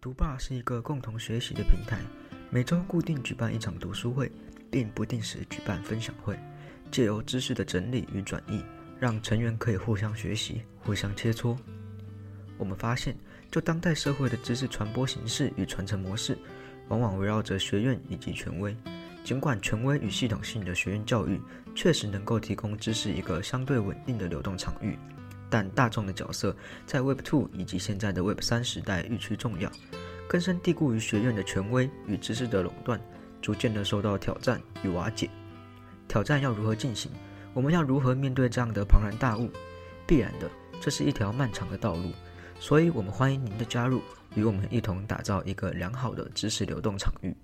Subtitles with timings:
[0.00, 1.98] 读霸是一个共同学习的平台，
[2.50, 4.30] 每周固定举办一场读书会，
[4.70, 6.38] 并不定时举办分享会，
[6.90, 8.62] 借由知识的整理与转译，
[9.00, 11.56] 让成员可以互相学习、互相切磋。
[12.58, 13.16] 我们发现，
[13.50, 16.38] 就当代社会的知识传播形式与传承模式，
[16.88, 18.76] 往往围绕着学院以及权威。
[19.24, 21.40] 尽管权威与系统性的学院教育
[21.74, 24.96] 确实能够提供知识一个相对稳定的流动场域，
[25.56, 26.54] 但大众的角色
[26.84, 29.72] 在 Web 2以及现在的 Web 3时代愈趋重要，
[30.28, 33.00] 根深蒂固于学院的权威与知识的垄断，
[33.40, 35.30] 逐渐的受到挑战与瓦解。
[36.06, 37.10] 挑战要如何进行？
[37.54, 39.48] 我们要如何面对这样的庞然大物？
[40.06, 42.12] 必然的，这是一条漫长的道路。
[42.60, 44.02] 所以，我们欢迎您的加入，
[44.34, 47.34] 与我们一同打造一个良好的知识流动场域。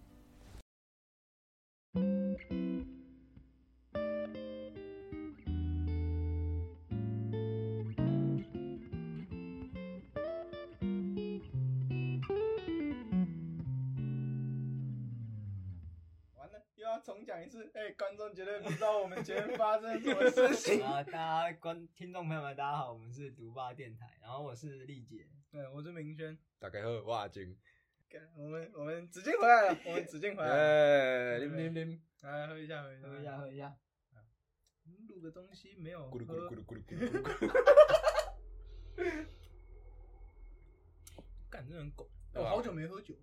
[17.23, 17.70] 重讲一次。
[17.75, 20.83] 哎、观众绝对不知道我们前面发生什么事情。
[20.84, 26.37] 啊，大家观听众朋友们，大家好，我们是独霸电台，然后我是丽姐，对，我是明轩。
[26.59, 27.56] 大家好，我阿金。
[28.37, 30.55] 我们我们子敬回来了，我们子敬回来了。
[30.55, 33.75] 哎，啉啉啉，来喝一下，喝一下，喝一下，喝一下。
[35.09, 39.27] 录个东西没有咕噜咕噜咕喝，噜咕噜咕噜咕噜。
[41.48, 42.11] 干这人狗。
[42.34, 43.15] 我好久没喝酒，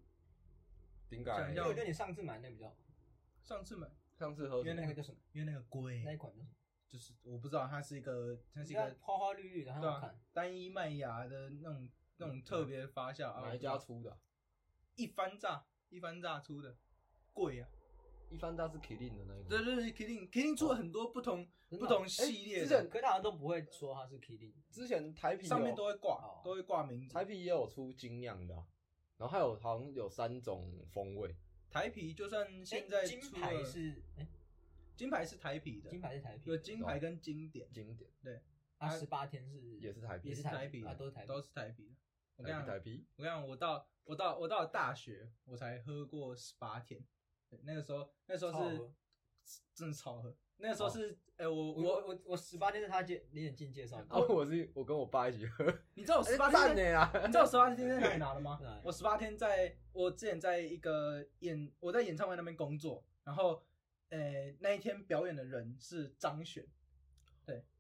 [1.10, 2.76] 顶想一下改因为我觉得你上次买那个比较好，
[3.50, 5.18] 上次买，上次喝因为那个那个叫什么？
[5.32, 6.56] 因为那个贵那一，款叫什么？
[6.88, 10.20] 就是我不知道它是一个，它是一个花花绿绿的，很对啊好看。
[10.32, 13.42] 单一麦芽的那种那种特别发酵啊。
[13.42, 14.18] 哪一家出的啊？
[14.98, 16.78] 一番炸，一番炸出的，
[17.34, 17.68] 贵啊。
[18.30, 19.50] 一番炸是 Killing 的那一个。
[19.50, 27.12] 对对对，Killing Killing 出了很多不同真的不同系列的之前，可是大家都不会说它是 Killing，之前台啤有上面都会挂哦，都会挂名字。
[27.12, 28.64] 台啤也有出精酿的啊，
[29.18, 31.36] 然后还有好像有三种风味。
[31.70, 34.28] 台啤就算现在哎金出了牌是哎，
[34.96, 38.10] 金牌是台啤的，金牌是台啤有，金牌跟经典，经典。
[38.24, 38.42] 对。
[38.78, 40.30] 啊，十八天是也是台啤。
[40.30, 41.28] 也是台台啤啊，都是台啤。
[41.28, 41.96] 都是台啤的。
[42.38, 47.06] 我跟你讲，台啤台啤，我跟你讲，我到我到我到了大学，我才喝过十八天。
[47.50, 48.94] 对，那个时候那时候是超好喝。
[49.74, 50.38] 真的超喝。
[50.58, 55.66] 那个时候是，哎，我我我我我十八天是他介李眼镜介绍的，哦，我是我跟我爸一起喝，
[56.00, 56.72] 你知道我十八天。
[56.72, 58.58] 你知道我十八天在哪里拿的吗？
[58.84, 63.62] 我十八天在我之前在一个演，我在演唱会那边工作，然后，
[64.10, 64.20] 呃，
[64.60, 66.66] 那一天表演的人是张悬，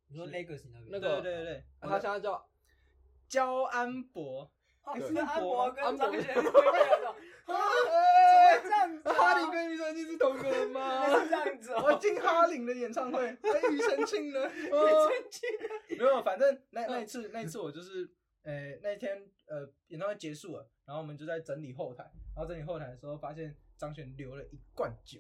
[0.07, 0.85] 你说 Legacy 那个？
[0.89, 1.21] 那个。
[1.21, 2.49] 对对对他现在叫
[3.29, 4.51] 焦安博，
[4.95, 6.21] 是安是博跟张安博。
[6.21, 7.15] 学友的，
[8.89, 9.13] 样子啊？
[9.13, 11.05] 哈林跟庾澄庆是同个人吗？
[11.09, 14.39] 是这样子哦，我进哈林的演唱会， 跟，庾澄庆呢？
[14.71, 18.09] 庾澄庆没有，反正那那一次那一次我就是，
[18.43, 22.03] 呃，那一天呃演唱会结束了，然后我们就在整理后台，
[22.35, 25.19] 然后整理后台的时候发现张悬留了一罐酒，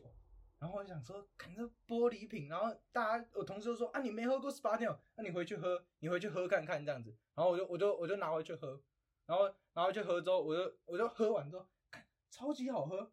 [0.59, 8.81] 然后我就想说，看这玻璃瓶，然后大家我同事就说啊你没喝过十八天哦，那你回去喝，你回去喝看看这样子，然后我就我就我就拿回去喝，
[9.25, 13.11] 然后然后去喝之后，我就我就喝完之后，看超级好喝，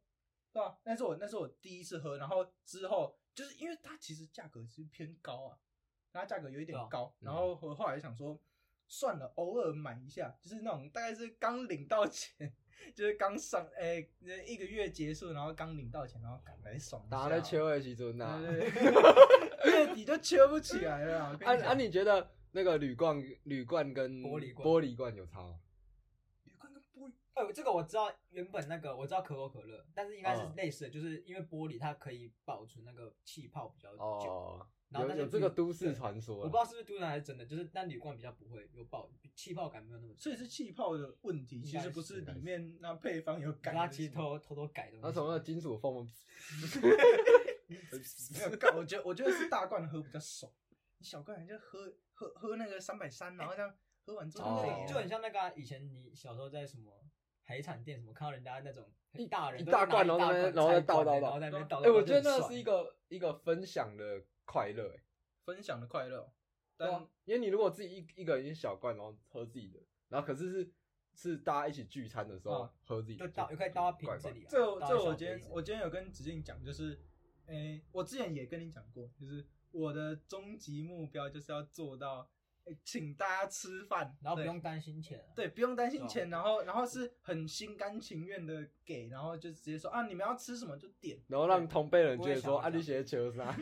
[0.57, 0.79] 对吧？
[0.85, 5.59] 那是我那是我第一次喝，然后之后就是因为它其实价格是偏高啊，
[6.11, 8.41] 它价格有一点高，嗯然后我后来想说，
[8.89, 12.55] 算了，偶尔买一下，就是那种大概是刚领到钱，
[12.95, 14.11] 就是刚上诶、
[14.47, 17.17] 一个月结束，然后刚领到钱，然后赶来爽一下。
[17.17, 18.41] 大家在秋的时阵呐。
[18.41, 18.71] 对对
[19.63, 21.39] 对，月底就缺不起来了啊。
[21.45, 25.59] 啊你觉得那个铝罐、铝罐跟玻璃罐玻璃罐有差吗？
[27.37, 34.03] 哎，这个我知道，原本那个我知道可口可乐，但是应该是嗯类似的，就是因为玻璃它可以保存那个气泡比较久。
[34.03, 40.23] 哦，然后但是有有这个铝都市对传说啊，我不知道是不是都市还是真的，就是但铝罐比较不会有爆气泡感，没有那么重。
[40.23, 43.97] 所以是气泡的问题，其实不是里面那配方有改的它问题。
[43.99, 44.99] 其实偷偷偷改的。
[45.03, 45.93] 那从那个金属缝，
[47.69, 47.77] 没
[48.45, 50.51] 有干，我觉得我觉得是大罐喝比较爽。
[50.99, 53.77] 你小罐你就喝喝喝那个三百三，然后这样
[54.07, 57.06] 喝完之后就很像那个啊以前你小时候在什么
[57.47, 61.81] 海产店什么看到人家那种一大人一大罐然后在那边然后再大罐倒倒倒然后在那边倒。
[61.81, 65.03] 哎，我觉得那是一个一个分享的快乐，哎，
[65.45, 66.31] 分享的快乐。
[66.77, 70.73] 但，因为你如果自己一一个人一小罐，然后喝自己的，然后可是是
[71.15, 74.49] 是大家一起聚餐的时候啊喝自己的，就倒，也可以倒到瓶子里啊。
[74.51, 77.01] 这这我今天我今天有跟子敬讲，就是，
[77.47, 82.29] 诶、我之前也跟你讲过，就是我的终极目标就是要做到，诶、
[82.85, 85.33] 请大家吃饭，然后不用担心钱啊。
[85.35, 93.57] 对，不用担心钱，然后然后是很心甘情愿的给，然后就直接说啊，你们要吃什么就点，然后让同辈人觉得说啊，你写的球啥？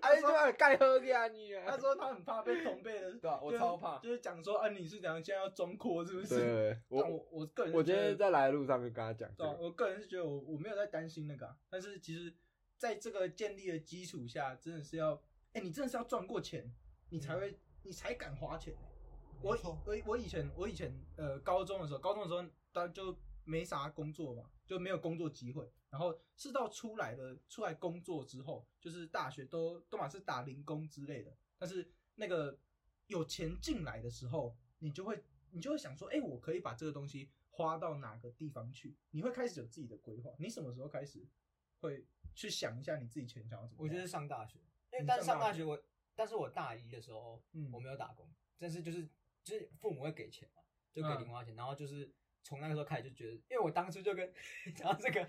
[0.00, 1.64] 哎， 就要盖喝给啊你啊！
[1.68, 6.76] 他说他很怕被同辈的，对啊我超怕就是讲说啊，你是怎样现在要装阔是不是？
[6.88, 12.34] 我我我个人是我今觉得天在来的路上就跟他讲这对啊，我个人是觉得我我没有在担心那个、啊，但是其实
[12.76, 15.22] 在这个建立的基础下，真的是要，
[15.52, 16.72] 哎、你真的是要赚过钱，
[17.10, 18.74] 你才会，你才敢花钱、
[19.42, 22.42] 我以错我我以前我以前呃高中的时候，高中的时候
[22.72, 25.70] 当然就没啥工作嘛，就没有工作机会。
[25.90, 32.58] 然后是到出来了出来工作之后，就是大学都都嘛是打零工之类的，但是那个
[33.08, 38.96] 有钱进来的时候，你就会你就会想说，哎、我可以把这个东西花到哪个地方去？
[39.10, 40.32] 你会开始有自己的规划。
[40.38, 41.28] 你什么时候开始
[41.80, 43.84] 会去想一下你自己钱想要怎么花？
[43.84, 44.58] 我觉得上大学，
[44.92, 45.78] 因为但上大学我，
[46.22, 49.02] 但是我大一的时候，嗯我没有打工，但是就是
[49.42, 52.14] 就是父母会给钱嘛，就给嗯零花钱，然后就是
[52.44, 54.32] 从那个时候开始就觉得，因为我当初就跟
[54.76, 55.26] 讲到这个，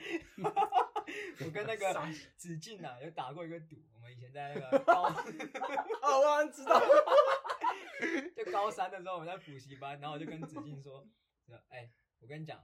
[1.44, 1.92] 我跟那个
[2.38, 5.06] 子敬啊有打过一个赌，我们以前在那个高，
[6.04, 6.80] 哦，我好像知道。
[8.38, 11.07] 就高三的时候我们在补习班，然后我就跟子敬说，
[11.69, 12.63] 哎、我跟你讲。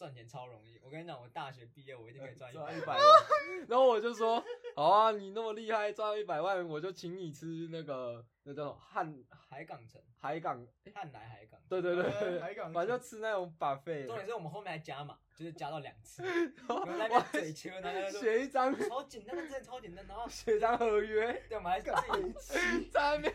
[0.00, 2.72] 赚钱超容易，我跟你讲，我大学毕业我一定可以赚一百万。
[2.72, 3.04] 赚一百万，
[3.68, 4.42] 然后我就说，
[4.74, 9.14] 好啊，你那么厉害，赚一百万，我就请你吃那个那叫什么汉
[9.50, 11.60] 海港城，海港，汉来海港。
[11.68, 16.22] 对对对海港反正就吃那种 buffet，重点是我们后面还加码，就是加到两次，
[16.68, 20.06] 我们那边嘴球，然后就写一张超简单的，真的超简单。
[20.06, 23.34] 然后写一张合约，对，我们还自己，在那边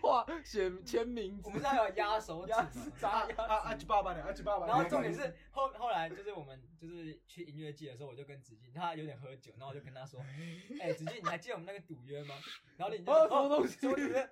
[0.00, 2.52] 画写签名字我，们是还有压手指
[2.98, 3.74] 扎压啊啊！
[3.74, 4.22] 七爸爸的？
[4.22, 4.66] 啊七爸爸。
[4.66, 10.18] 然后重点是后后来就是我们就是去音乐季的时候，我就跟子敬，他有点喝酒，然后我就跟他说，
[10.80, 12.36] 哎、子敬，你还记得我们那个赌约吗？
[12.78, 13.76] 然后你就啊说什么东西？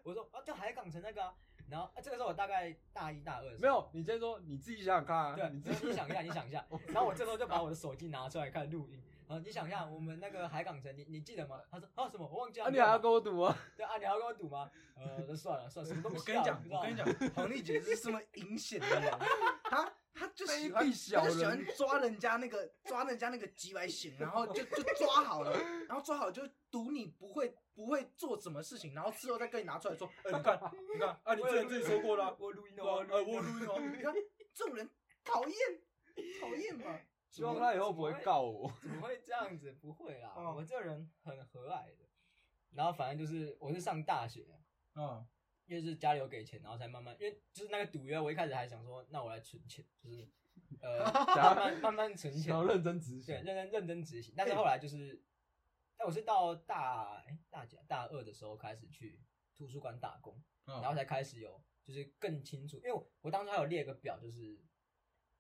[0.03, 1.35] 我说啊，就海港城那个啊。
[1.73, 6.63] 然后、啊、这个时候我大概大一大二的时候没有，你先说你自己想想看啊，对，你你自己你想一下，你想一下。
[6.93, 11.59] 然后我这时候就把我的手机拿出来看录音，然后你想一下，我们那个海港城，你你记得吗？
[11.71, 12.29] 他说啊什么？
[12.31, 12.67] 我忘记了。
[12.67, 13.57] 啊，你还要跟我赌啊？
[13.75, 14.71] 对啊，你还要跟我赌吗？
[14.97, 16.21] 呃，那算了算了，什么东西、啊？
[16.21, 19.11] 我跟你讲我跟你，讲，黄丽姐是什么阴险的人，
[19.65, 25.53] 她她就喜欢，卑鄙小她就喜欢抓人家那个 抓人家那个鸡来型，然后就就抓好了，
[25.89, 30.61] 然后抓好就赌你不会不会做什么事情，然后之后再跟你拿出来说，哎、 你看
[30.95, 32.27] 你看啊，你之前自己说过了。
[32.27, 34.15] 啊，我录音哦，呃，我录音哦，你看
[34.55, 34.89] 这种人
[35.25, 35.57] 讨厌
[36.41, 37.01] 讨厌嘛，
[37.31, 38.71] 希望他以后不会告我。
[38.83, 39.21] 怎么会？
[39.25, 39.73] 这样子？
[39.81, 40.55] 不会啦，哦。
[40.57, 42.09] 我这人很和蔼的。
[42.75, 44.47] 然后反正就是我是上大学，
[44.95, 45.25] 啊，
[45.73, 50.29] 因为是家里有给钱，然后才慢慢，因为就是那个赌约，我一开始还想说，那我来存钱，就是
[50.83, 50.99] 呃
[51.35, 54.35] 慢慢慢慢存钱想，要认真执对，行，认真认真执行。
[54.37, 55.25] 但是后来就是，
[55.97, 59.19] 但，我是到大哎大几啊大二的时候开始去
[59.57, 64.63] 图书馆打工，然然后才开始有就是更清楚，因为我我当初还有列个表，就是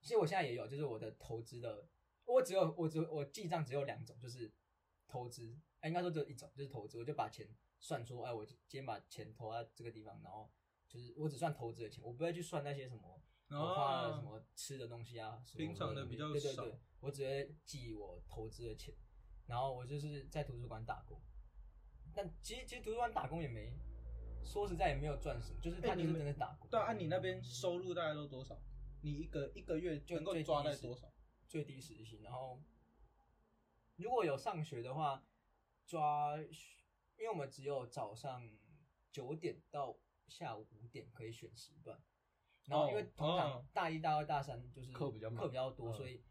[0.01, 1.87] 其实我现在也有，就是我的投资的，
[2.25, 4.51] 我只有我只有我记账只有两种，就是
[5.07, 7.47] 投资，哎，应该说只有一种，就是投资，我就把钱
[7.83, 10.51] 算出，哎，我今天把钱投在这个地方，然后
[10.89, 13.21] 就是我只算投资的钱，我不会去算那些什么。
[13.51, 15.43] 我花了什么吃的东西啊？
[15.45, 18.95] 什么平常的比较少对对对，我只会记我投资的钱，
[19.47, 21.21] 然后我就是在图书馆打工。
[22.15, 23.71] 但其实其实图书馆打工也没，
[24.43, 26.71] 说实在也没有赚什么，就是他就是哎你们真的打工。
[26.71, 28.59] 对啊，按你那边收入大概都多少？
[29.03, 31.13] 你一个一个月就能够抓在多少？
[31.47, 32.63] 最低时薪，然后
[33.97, 35.23] 如果有上学的话，
[35.87, 36.39] 抓，
[37.23, 38.43] 因为我们只有早上
[39.13, 39.97] 九点到
[40.27, 41.97] 下午五点可以选时段，
[42.67, 46.25] 然后因为哦通常哦大一、大二、大三就是课比较满课比较多，嗯所以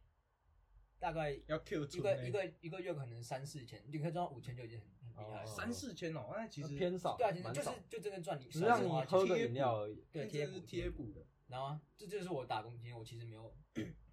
[1.00, 10.04] 大概要 Q 一个一个一个月可能三四千，你可以赚到五千就已经很很厉害三四千哦，那其实偏少，对啊，其实就是就真的赚你只是让你少喝个饮料而已。
[10.12, 11.26] 对贴补贴补的。
[11.48, 13.56] 然后这就是我打工经验，我其实没有，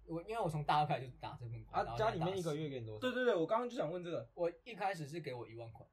[0.05, 3.01] 我因为我从大二开始就打这份工，啊，家里面一个月给你多少？
[3.01, 5.85] 对对对，我刚刚就想问这个，我一开始是给我一万块，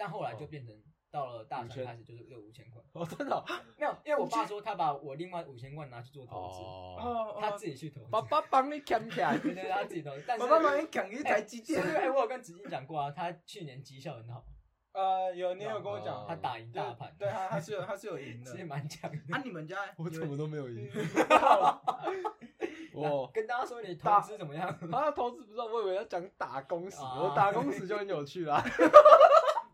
[0.00, 0.74] 但后来就变成
[1.10, 3.44] 到了大五千三开始就是有五千块，哦，真的哦
[3.76, 9.36] 没有，因为我爸说他把我另外五千块拿去做投资，哦，哦他自己去投资，爸爸帮你捡起来。
[9.42, 14.42] 对对，他自己投资，但是爸爸帮你抢一台机我有跟子欣讲过啊，他去年绩效很好，
[14.94, 18.56] 呃，有你有跟我哦讲，他打赢大盘，对他他是有他是有赢的其。
[18.56, 19.18] 实蛮强的。
[19.36, 20.90] 啊，你们家我怎么都没有赢。
[22.92, 24.68] 我跟大家说你投资怎么样？
[24.92, 28.62] 啊，投资不知道，我以为要讲打工史，啊我打工史就很有趣啦。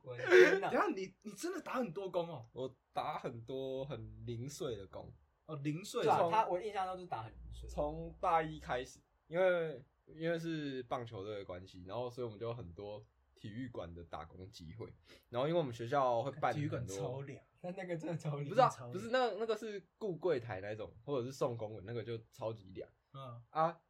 [0.07, 0.83] 我的天哪等一！
[0.83, 5.13] 下你你真的打很多工哦，我打很多很零碎的工，
[5.47, 14.87] 哦零碎对啊，从他我印象中是打很零碎，从大一开始，因为因为是棒球队的关系，然后所以我们就有很多体育馆的打工机会。
[15.29, 23.81] 然后因为我们学校会办体育馆很多超凉， 但那个真的超厉害不是啊超，不是那那个是顾柜台那种，或者是送公文，那个就超级凉嗯，啊。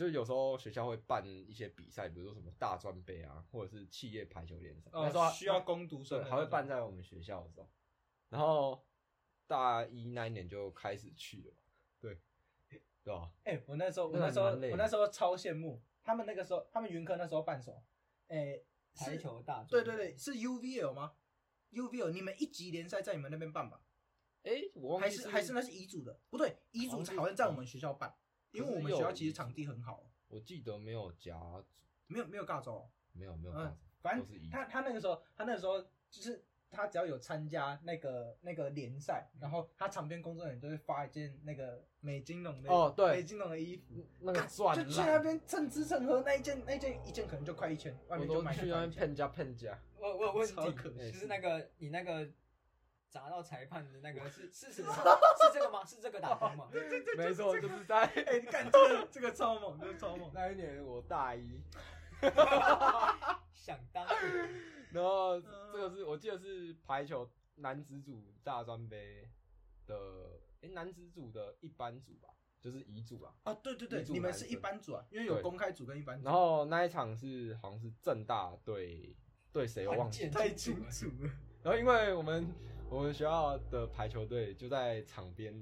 [0.00, 7.68] 就是有时候学校会办一些比赛，比如说什么大专杯啊，或者是企业排球联赛，那时候哦，需要攻读生还会办在我们学校的时候。
[8.30, 8.82] 然后
[9.46, 11.54] 大一那一年就开始去了，
[12.00, 12.18] 对，
[13.04, 13.30] 对吧？
[13.44, 17.82] 哎、我那时候，我那那时候，我那时候超羡慕他们那个时候，他们云科那时候办什么？
[18.28, 18.58] 哎、
[18.94, 21.12] 是排球大对对对，是 UVL 吗
[21.72, 23.82] ？UVL，你们一级联赛在你们那边办吧？
[24.44, 26.18] 哎，我还是还是那是乙组的？
[26.30, 28.14] 不对，乙组好像是好像在我们学校办，
[28.52, 31.74] 因为我们学校其实场地很好，我记得没有甲组，
[32.06, 35.80] 没有没有尬州，没有没有嗯甲组，反都是乙正他他那个时候，他那个时候
[36.10, 48.78] 就是他只要有参加那个那个联赛，然后他场边工作人员就会发一件那个美津浓的哦对美津浓的衣服，那个干赚就去那边蹭吃蹭喝，那一件那一件一件可能就快一千，外我面就卖都去那。
[48.78, 49.78] 边骗家骗家。
[49.98, 52.26] 我我有问题，超可就是那个你那个
[53.10, 54.84] 砸到裁判的那个是是是是是
[55.52, 55.84] 这个吗？
[55.84, 56.68] 是这个打工吗？
[56.70, 60.30] 对对对没错，就是在 哎，你看这个这个超猛，这个超猛。
[60.32, 61.60] 那一年我大一，
[63.52, 64.50] 想当然，
[64.92, 65.40] 然后
[65.72, 69.28] 这个是我记得是排球男子组大专杯
[69.86, 72.28] 的，哎，男子组的一班组吧，
[72.60, 73.34] 就是乙组啊。
[73.42, 76.24] 啊，对对对你们是一班组啊，因为有公开组跟一班组。
[76.24, 79.16] 然后那一场是好像是正大对
[79.52, 81.30] 对谁我忘记太清楚了，
[81.64, 82.46] 然后因为我们
[82.90, 85.54] 我们学校的排球队就在场边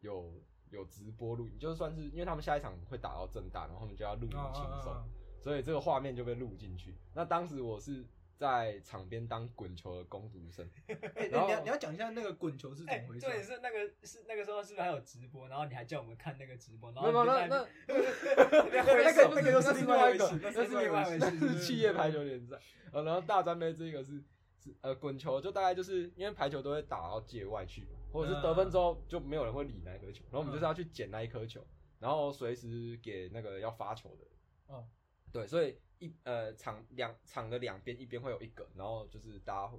[0.00, 0.32] 有
[0.70, 5.04] 有直播录影，就算是因为他们下一场会打到正大，然后他们就要录影啊轻松，啊啊
[5.40, 6.94] 所以这个画面就被录进去。
[7.12, 8.04] 那当时我是
[8.36, 10.68] 在场边当滚球的攻读生，
[11.16, 13.44] 哎，然后你要你要讲一下那个滚球是怎哎，么回事重点啊？
[13.44, 15.48] 是那个是那个时候是不是还有直播？
[15.48, 17.72] 然后你还叫我们看那个直播，然后那在那挥
[19.02, 22.56] 那个那个又是另外一回事那那是另外一回事那是企业排球联赛。
[22.92, 24.22] 呃，然后大专杯这个是是
[24.80, 31.64] 呃滚球，就大概就是因为排球都会打到界外去，或者是得分之后就没有人会理那一颗球，然后我们就是要去捡那一颗球，
[31.98, 34.32] 然后随时给那个要发球的人。
[34.68, 34.88] 哦，
[35.32, 39.72] 对，所以一呃场两场的两边一边会有一个，然后就是大家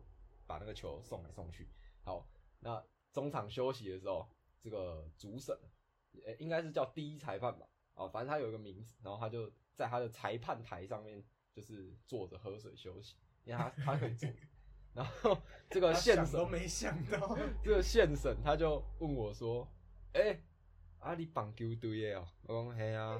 [0.45, 1.67] 把那个球送来送去。
[2.03, 2.27] 好，
[2.59, 4.27] 那中场休息的时候，
[4.61, 5.57] 这个主审，
[6.25, 14.37] 呃、应该是叫第一裁判吧，哦，反正他有一个名字，然后他就在他的裁判台上面就是坐着喝水休息，因为他他可以坐着。
[14.97, 15.37] 然后
[15.69, 19.67] 这个他县审都没想到， 这个县审他就问我说
[20.13, 20.41] ：“诶、
[20.97, 23.15] 啊你棒球队的哦？”我讲嘿啊，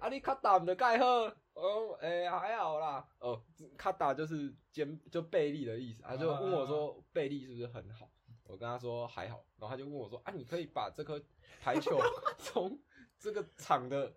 [0.00, 1.06] 啊你卡打唔就盖好？
[1.54, 3.08] 我讲诶、还好啦。
[3.20, 3.42] 哦，
[3.78, 8.06] 卡打就是肩就背力的意思，他就问我说背力是不是很好？
[8.44, 11.18] 我跟他说还好，然后他就问我说：“啊，你可以把这颗
[11.62, 11.98] 排球
[12.36, 12.78] 从
[13.18, 14.12] 这个场的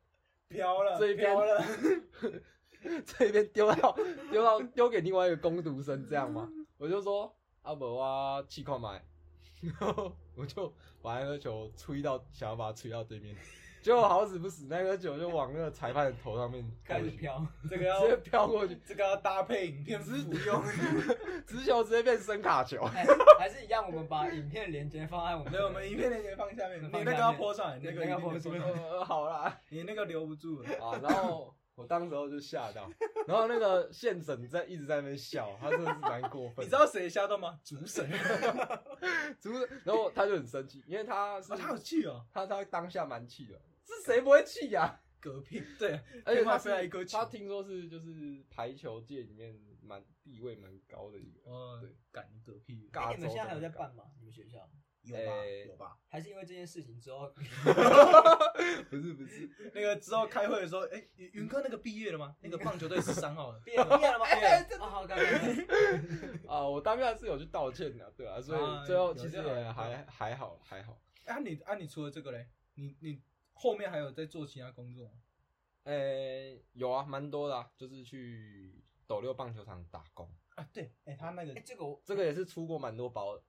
[0.50, 1.34] 飘了，这一边。
[3.06, 3.98] 这边丢到
[4.32, 6.48] 丢到丢给另外一个攻读生，这样吗？
[6.78, 9.04] 我就说阿伯啊气矿买，
[9.62, 13.36] 然后我就把那颗球吹到，想要把它吹到对面，
[13.82, 20.64] 结果好死不死，那颗球就往那个裁判的头上面开，始飘，这个要直接飘过去，这个要搭配影片服用。
[21.48, 22.84] 直球直接变声卡球。
[22.94, 23.06] 哎
[23.40, 30.70] 还是一样，我们把影片连接放在我们对，我们影片连接放下面，你那个要泼上来，那个那个要泼出来呃，好啦，你那个留不住了。
[30.84, 32.90] 啊，然后我当时候就吓到，
[33.28, 36.66] 然后那个县审在一直在那边笑，他真的是蛮过分。
[36.66, 37.60] 你知道谁吓到吗？
[37.64, 38.10] 主审，
[39.40, 39.52] 主
[39.84, 45.62] 然后他就很生气，因为他是、啊，他有气哦，他他当下蛮气的，是谁不会气呀、嗝屁。
[45.78, 52.90] 对，而且他天外飞来一颗球他听说是就是排球界里面蛮地位蛮高的一个，哦对，赶你嗝屁。
[52.92, 54.06] 尬哎你们现在还有在办吗？
[54.18, 54.68] 你们学校
[55.12, 55.34] 有吧？
[55.42, 55.98] 诶有吧？
[56.08, 57.32] 还是因为这件事情之后，
[58.90, 62.36] 不是不是，那个之后开会的时候，哎，云云哥那个毕业了吗？
[62.42, 63.60] 那个棒球队十三号了。
[63.66, 64.26] 毕 业毕业了吗？
[64.26, 65.28] 哎啊，好，刚刚
[66.48, 71.00] 啊，我当下是有去道歉的，对啊，所啊以最后其实也还还好还好。
[71.26, 73.22] 啊，你啊，你除了这个嘞，你你
[73.54, 75.12] 后面还有在做其他工作吗？
[75.84, 83.44] 诶、有啊，蛮多的、啊，就是去斗六棒球场打工，啊，对，哎，他那个哎，这个我这个也是出过蛮多包的，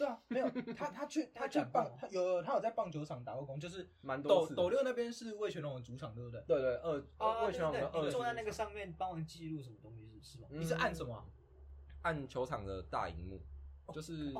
[0.00, 4.56] 对啊，没有 他他去他去棒，他有他有在棒球场打过工，就是蛮多次的。
[4.56, 6.40] 斗斗六那边是魏全龙的主场，对不对？
[6.46, 10.48] 对对二啊，对魏全龙的对，二你坐在那十个上面帮忙记录什么东西是是吗？
[10.50, 11.26] 嗯你是按什么啊？
[12.00, 13.42] 按球场的大荧幕，
[13.92, 14.32] 就是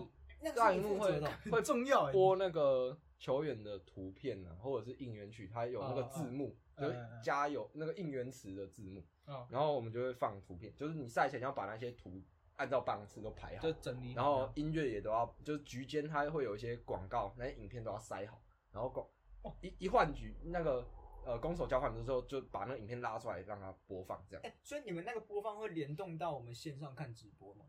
[0.57, 2.13] 大荧幕会负责的哦很重要哎。
[2.13, 12.23] 播那个球员的图片啊，或者是应援曲，它有那个字幕，就是加有那个应援词的字幕，啊，然后我们就会放图片，就是你赛前要把那些图
[12.61, 14.15] 按照棒次都排好就，整理好。
[14.15, 18.39] 然后音乐也都要，就是局间它会有一些广告，那些影片都要塞好，
[18.71, 19.07] 然后广
[19.43, 20.87] 哦一一换局那个
[21.25, 24.43] 呃攻守交换的时候，就把那个影片拉出来让它播放，这样。
[24.45, 27.65] 哎，所以你们那个播放会联动到我们线上看直播吗？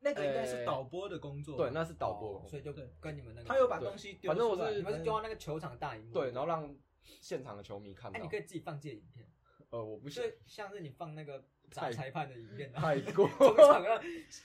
[0.00, 1.64] 那个应该是导播的工作吧。
[1.64, 4.28] 对，那是导播的工作哦所以就对跟你们那个，他有把东西丢。
[4.28, 6.76] 反正我是你们是丢到那个球场大荧幕，对，然后让
[7.20, 8.22] 现场的球迷看到哎，。
[8.22, 9.30] 你可以自己放自己的影片，
[9.70, 14.02] 呃，我不是像是你放那个砸太裁判的影片，太过 中场上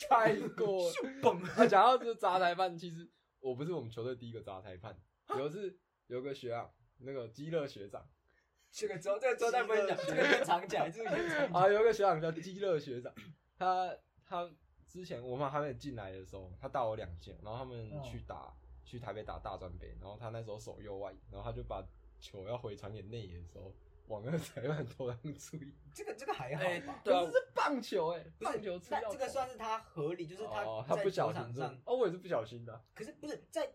[0.09, 0.91] 太过。
[1.21, 3.09] 蹦啊，讲到这砸裁判，其实
[3.39, 4.97] 我不是我们球队第一个砸裁判，
[5.37, 8.07] 有一次有个学长，那个基乐学长。
[8.71, 11.59] 这个周这个之后再分享，这个先藏起来，这个先藏起来。
[11.59, 13.13] 啊，有一个学长叫基乐学长，
[13.57, 13.93] 他
[14.25, 14.49] 他
[14.87, 18.53] 之前我们还没进来的时候，他大我两届，然后他们哦去打、
[18.85, 21.85] 去台北打大专杯，然后他那时候手右外，然后他就把
[22.19, 23.75] 球要回传给内野的时候，
[24.11, 25.59] 往那个裁判头上吹。
[25.93, 26.99] 这个这个还好哎吧？
[27.03, 28.79] 对啊可是是棒球哎、不是棒球
[29.11, 33.69] 这个算是他合理，就是他哦、他在不小心球场上，哦，我也是不小心的啊、可是不是在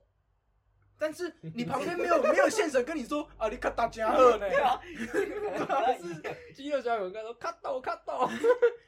[0.99, 4.81] 但是你旁边没有没有现神跟你说 啊，你看大家喝呢，对啊，
[5.13, 8.27] 这个可能不太一样基乐学长有人跟他说卡到卡到，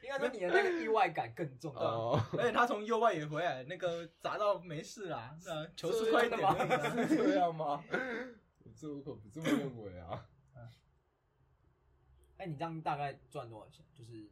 [0.03, 1.71] 应该说你的那个意外感更重。
[1.75, 7.09] 哦，而且他从右外野回来，那个砸到没事啦，是啊，球速快一点。
[7.09, 7.85] 是这样吗？
[8.75, 10.25] 这我可不这么认为啊。
[12.39, 13.85] 哎，你这样大概赚多少钱？
[13.93, 14.31] 就是，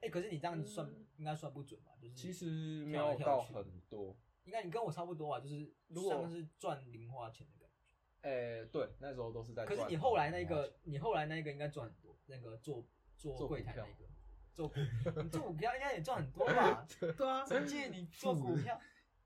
[0.00, 1.92] 哎，可是你这样算嗯应该算不准吧？
[2.00, 8.28] 就是其实没有到很多，应该你跟我差不多吧，就是如果像是赚零花钱的感觉。
[8.28, 9.76] 诶、对，那时候都是在赚。
[9.76, 12.84] 可是你后来那个，你后来那个应该赚很多，那个做
[13.16, 14.08] 做做柜台那个，
[14.52, 14.74] 做股，
[15.22, 16.86] 你做股票应该也赚很多吧？
[16.98, 18.80] 对啊，总计你做股票应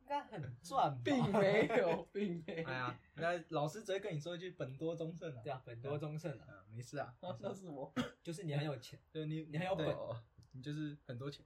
[0.09, 1.00] 该很赚吧？
[1.05, 2.69] 并没有， 并没有。
[2.69, 5.43] 哎呀，那老师只会跟你说一句本多忠胜啊。
[5.43, 7.93] 对啊，本多忠胜啊，啊，没事啊， 啊那是我？
[8.23, 10.21] 就是你很有钱，对你你很有本哦
[10.53, 11.45] 你就是很多钱。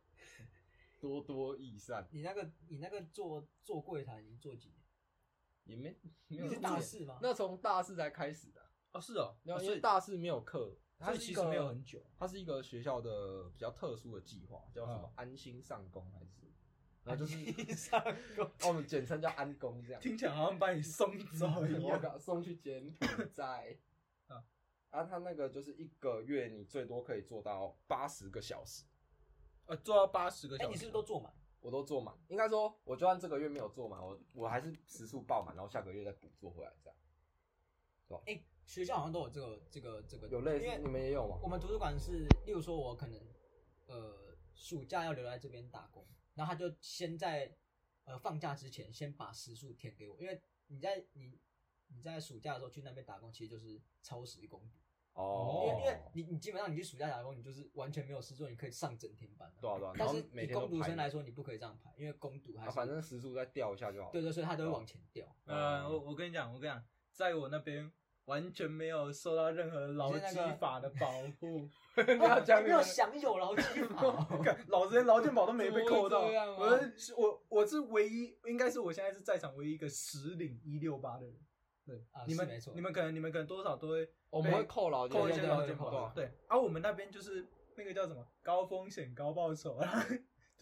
[1.01, 4.79] 多多益善，你那个你那个做做柜台，已经做几年？
[5.65, 5.97] 也没
[6.29, 7.19] 没有你是大四吗？
[7.21, 8.61] 那从大四才开始的，
[8.93, 12.01] 哦，是哦，因为大四没有课，它其实没有很久。
[12.17, 16.53] 它是一个学校的比较特殊的计划，叫什么嗯安心上工还是？
[17.05, 17.37] 然后就是
[18.39, 20.01] 哦我们简称叫安工这样。
[20.01, 22.01] 听起来好像把你送走一 我样。
[22.01, 23.77] 把 送去柬埔寨。
[24.29, 24.45] 啊
[24.91, 28.85] 啊，他那个就是一个月你最多可以做到八十个小时，
[29.67, 30.69] 呃，做到八十个哎，小时。
[30.69, 31.33] 哎你是不是都做满？
[31.61, 32.15] 我都做满。
[32.29, 38.23] 应该说，我就算这个月没有做满，我我还是时速爆满，然后下个月再补做回来这样。
[38.27, 41.39] 哎，学校好像都有这个这个这个，有类似你们也有吗？
[41.43, 43.19] 我们图书馆是，例如说，我可能
[43.87, 47.55] 呃暑假要留在这边打工，然后他就先在
[48.05, 51.39] 呃放假之前先把时数填给我，因为你在你
[51.89, 64.11] 你在暑假的时候去那边打工，其实就是超时工读，哦因为因为你你基本上你去暑假打工，你就是完全没有事做，你可以上整天班、对啊对啊但是后每以工读生来说，你不可以这样排，因为工读还啊，是、反正时速再调一下就好。
[64.11, 65.37] 对对，所以他都会往前调。
[65.45, 67.93] 呃，我我跟你讲，我跟你讲，在我那边
[68.33, 71.69] 完全没有受到任何劳基法的保护，
[72.17, 74.27] 你要讲没有享有劳基法
[74.69, 76.23] 老子连劳健保都没被扣到。
[76.59, 81.37] 我是我我是唯一，应该是我现在是在场唯一一个实领一六八的人。
[81.85, 86.11] 对，啊你们没错你们可能你们可能多少都会我们会扣劳扣一些劳健保。
[86.15, 89.79] 对，而、我们那边就是那个叫什么高风险高报酬，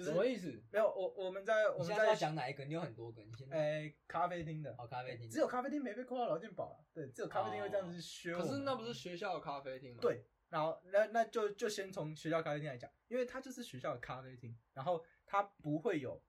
[0.01, 0.63] 就是什么意思？
[0.73, 2.65] 没有我我们在我们现在讲哪一个？
[2.65, 6.85] 你有很多个，你先诶、咖啡厅的，哦咖啡厅只有咖啡厅没被扣到劳健保了。
[6.95, 8.35] 对，只有咖啡厅会这样子削。
[8.37, 16.23] 可是那不是学校的咖啡厅吗？，对，然后那那就就先从学校咖啡厅来讲，因为它就是学校的咖啡厅，然后它不会有，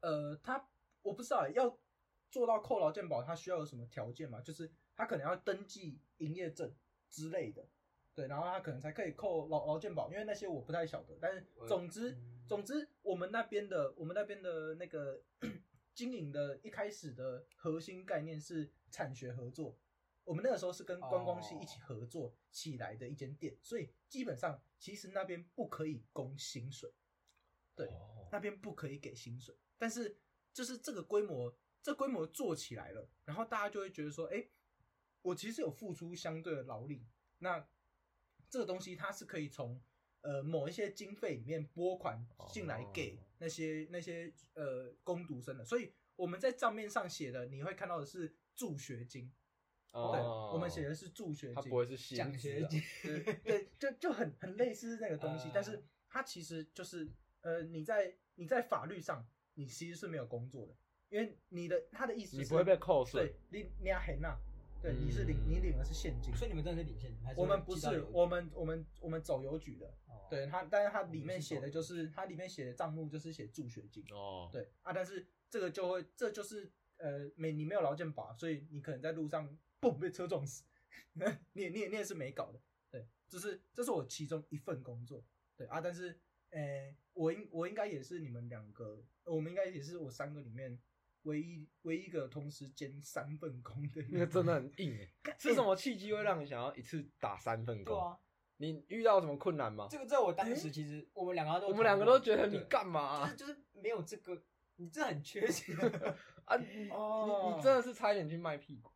[0.00, 0.68] 呃，它
[1.02, 1.78] 我不知道要
[2.30, 4.40] 做到扣劳健保，它需要有什么条件嘛？
[4.40, 6.74] 就是它可能要登记营业证
[7.08, 7.64] 之类的，
[8.14, 15.22] 对，然后它可能才可以扣劳劳健保，因为那些我不太晓得，但是总之嗯总之我们那边的我们那边的那个
[15.94, 19.78] 经营的一开始的核心概念是产学合作。
[20.24, 26.92] 我们那个时候是跟观光系一起合作起来的一间店，所以基本上其实那边不可以供薪水，
[27.74, 29.56] 对，哦那边不可以给薪水。
[29.78, 30.18] 但是
[30.52, 34.46] 就是这个规模，这规模做起来了，然后大家就会觉得说，哎、
[35.22, 37.66] 我其实有付出相对的劳力，那
[38.50, 39.82] 这个东西它是可以从
[40.22, 49.30] 呃某一些经费里面拨款进来给哦那些、那些呃攻读生的，所以我们在账面上写的，你会看到的是助学金，
[49.92, 50.50] 对，哦。
[50.54, 60.76] 我们写的是助学金，它不会是奖啊学金， 对对，就就很很类似那个东西，呃但是它其实就是呃，你在你在法律上你其实是没有工作的，
[61.08, 63.34] 因为你的他的意思、就是、你不会被扣税。
[63.50, 64.38] 对，你你要很呐，
[64.82, 70.26] 对，你是领你领的是现金，所以你们真的是领现金，还是我们不是我们我们我们走邮局的，哦。
[70.28, 80.64] 对它，但是它里面写的就是它里面写的账目就是写助学金，哦，对啊，但是这个就会，这就是呃，没你没有劳健保，所以你可能在路上嘣被车撞死，
[81.52, 85.24] 你也你也你也是没搞的，对，这是这是我其中一份工作，
[85.56, 86.18] 对啊，但是
[86.50, 90.76] 呃，我应我应该也是你们两个，我们应该也是我三个里面
[91.22, 95.34] 唯一唯一一个同时兼三份工的人，那个真的很硬哎。
[95.38, 97.94] 是什么契机会让你想要一次打三份工？
[97.94, 98.18] 对啊，
[98.56, 99.86] 你遇到什么困难吗？
[99.90, 103.34] 这个在我当时其实我们两个都我们两个都觉得你对干嘛啊？
[103.36, 104.42] 就是就是没有这个，
[104.76, 105.76] 你这很缺钱。
[106.44, 108.90] 啊你哦你你真的是差一点去卖屁股。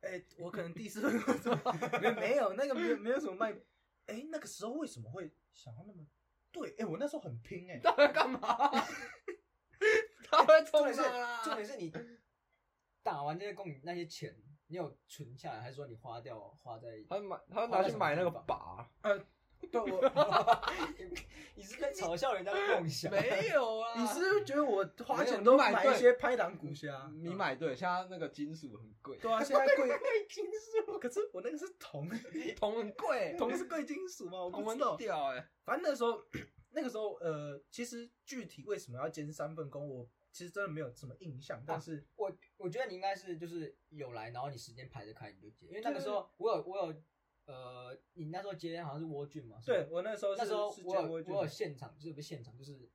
[0.00, 1.58] 哎、我可能第四份工作
[2.00, 3.52] 没没有那个没有没有什么卖，
[4.06, 6.06] 哎、那个时候为什么会想要那么
[6.52, 6.74] 对？
[6.78, 8.70] 哎、我那时候很拼哎、到底干嘛？
[10.30, 11.02] 他会冲重点是！
[11.44, 11.92] 重点是你
[13.02, 14.34] 打完这些工，你那些钱
[14.68, 16.88] 你有存下来，还是说你花掉花在？
[17.08, 19.18] 他买他拿去买那个靶，呃，
[19.70, 20.00] 对我，
[21.54, 23.10] 你是在嘲笑人家的梦想？
[23.12, 27.10] 没有啊你是不是觉得我花钱都你买一些拍档股虾？
[27.14, 32.08] 你买对，现在那个金属很贵，对啊，现在贵金属 可是我那个是铜，
[32.56, 34.42] 铜很贵，铜是贵金属嘛？
[34.44, 34.96] 我不知道。
[34.96, 35.46] 屌哎。
[35.64, 36.22] 反正那时候，
[36.74, 41.62] 那个时候，呃，其实具体为什么要兼三份工，我其实真的没有什么印象。
[41.66, 47.02] 但是，我我觉得你应该是就是有来，然后你时间排得开你就接，因为那个时候我有我有
[47.46, 52.90] 呃，你那时候接好像是蜗苣嘛，对我那时候是那时候我有我有现场，就是不是现场，就是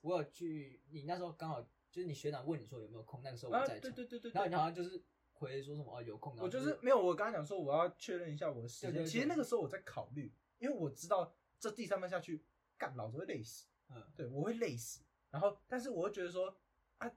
[0.00, 4.54] 我有去，你那时候刚好就是你学长问你说有没有空，那个时候啊，我在场，对对对对然后你。
[4.54, 9.04] 好像就是回说什么哦有空，我就是没有，我刚刚讲说我要确认一下我的时间。
[9.04, 12.44] 其实那个时候我在考虑，因为我知道这第三份下去，
[12.78, 13.66] 干老子会累死。
[13.88, 15.04] 嗯对，我会累死。
[15.30, 16.56] 然后，但是我会觉得说
[16.98, 17.10] 啊，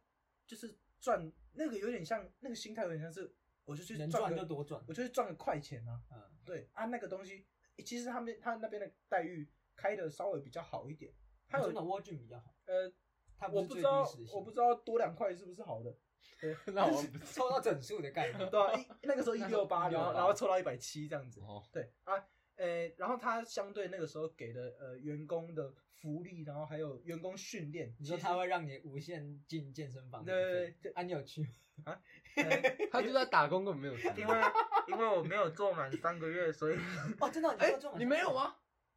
[0.46, 6.02] 就是赚那个有点像那个心态，有点像是我就去能赚就多赚，我就去赚个快钱啊。
[6.12, 7.48] 嗯，对啊，那个东西
[7.86, 11.14] 其实他们他那边的待遇开的稍微比较好一点。
[11.48, 12.92] 他有真的蜗苣比较好，呃，
[13.38, 15.96] 他我不知道我不知道多两块是不是好的。
[16.42, 21.40] 对， 那我抽到整数的概念， 对啊，一 那个时候一六八，然后然后抽到一百七这样子。
[21.42, 31.48] 哦，对啊，呃，然后他相对那个时候给的呃员工的福利，然后还有员工训练，你说他会让你无限进健身房，对对对对啊，你有去？
[31.84, 32.02] 啊
[32.92, 34.08] 他就在打工，根本没有去。
[34.22, 34.42] 因为
[34.88, 36.76] 因为我没有做满三个月，所以
[37.20, 38.34] 哦，真的，你哎说这种你没有？
[38.34, 38.56] 吗？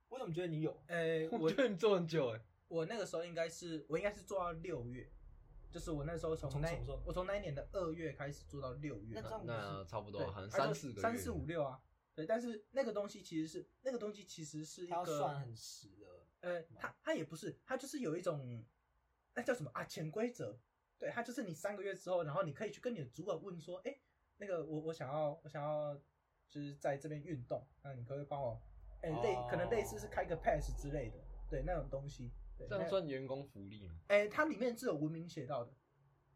[0.08, 0.70] 我怎么觉得你有？
[0.86, 2.40] 呃，我我觉得你做很久哎。
[2.68, 5.10] 我那个时候应该是我应该是做到六月，
[5.70, 11.80] 就是我那时候从那从什么时候我从那一年的二月开始做到六月那，这样那差不，多，好像三四个月，三四五六啊，
[12.18, 16.06] 对，但是那个东西其实是那个东西其实是一他要算个很实的，
[16.40, 18.66] 呃，它它也不是，它就是有一种
[19.36, 19.70] 那叫什么？
[19.72, 20.58] 啊潜规则，
[20.98, 23.96] 对，它就是你三个月之后，然后你可以去跟你的主管问说，哎，
[24.38, 25.94] 那个我我想要我想要
[26.48, 28.60] 就是在这边运动，那你可不可以帮我，
[29.02, 33.94] 哎类可能类似是开个 pass 之类的，对那种东西，对，这样算员工福利吗？
[34.08, 35.72] 哎，它里面是有文明写到的，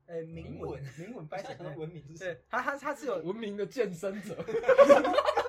[0.07, 4.37] 哎，明文明文明文掰写像文明是对，他他他是有文明的健身者，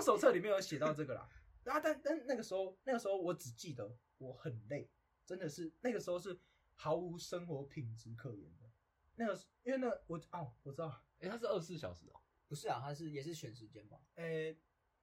[0.00, 1.28] 手册里面有写到这个啦。
[1.62, 4.90] 然后但但那个时候那个时候我只记得我很累，
[5.26, 6.38] 真的是那个时候是
[6.74, 8.70] 毫无生活品质可言的。
[9.16, 12.20] 那个因为那我哦我知道，哎，他是二十四小时哦。
[12.48, 14.00] 不是啊，他是也是选时间吧？
[14.16, 14.52] 呃，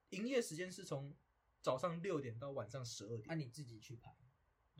[0.10, 1.16] 营业时间是从
[1.62, 3.48] 早上六点到晚上十二点那、点。
[3.48, 4.14] 你自己去排，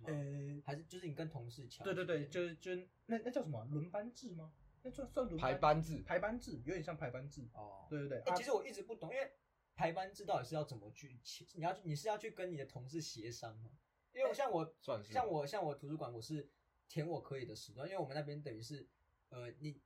[0.04, 1.86] 呃，还是就是你跟同事抢？
[1.86, 4.52] 对对对，就是就是那那叫什么啊轮班制吗？
[4.82, 7.48] 那算算轮排班制排班制，有点像排班制。
[7.54, 9.32] 哦，对对对，哎、啊其实我一直不懂，因为
[9.78, 11.18] 排班制到底是要怎么去？
[11.54, 13.70] 你要去你是要去跟你的同事协商吗？
[14.12, 16.50] 因为像我算是像我像我图书馆，我是
[16.90, 18.88] 填我可以的时段，因为我们那边等于是
[19.30, 19.80] 呃你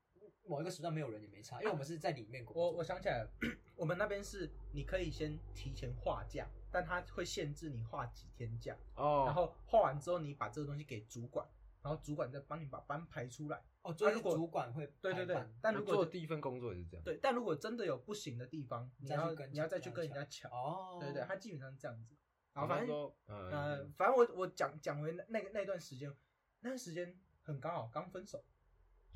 [0.45, 2.63] 某一个时段没有人也没差，因为我们是在里面工作。
[2.63, 3.29] 我我想起来了，
[3.75, 11.45] 我们那边是你可以先提前画假，但它会限制你画几天假，哦，然后画完之后你把这个东西给主管，
[11.83, 13.61] 然后主管再帮你把班排出来。
[13.83, 17.03] 哦，就是啊如果主管会对对对，但如果做第一份工作也是这样。
[17.03, 20.51] 对，但如果真的有不行的地方，你要跟你要再去跟人家抢。
[20.51, 22.15] 哦，对对，他基本上是这样子。
[22.53, 22.95] 然然后反正，
[23.27, 26.13] 呃呃，，反正我我讲讲回那那个那段时间，
[26.59, 28.43] 那段时间很刚好刚分手，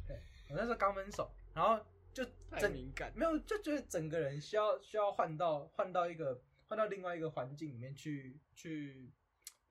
[0.07, 0.17] 对
[0.49, 3.11] 我那时候刚分手，然后就太整敏感。
[3.13, 9.11] 没有，就觉得整个人需要需要换到换到一个换到另外一个环境里面去去，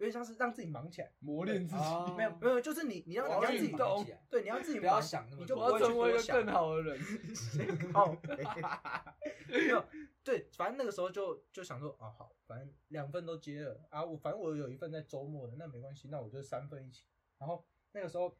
[0.04, 1.10] 有点像是让自己忙起来。
[1.20, 7.00] 磨练自己，哦没有没有，就是你你要你要自己动起来对，你要自己不要忙想那么你就多我要不会成为一个更好的人。
[7.92, 8.36] 靠北
[9.48, 9.84] 没有，
[10.22, 17.06] 对，反正那个时候就就想说，啊好，反正两份都接了啊，我反正我有一份在周末的，那没关系，那我就三份一起。
[17.38, 18.36] 然后那个时候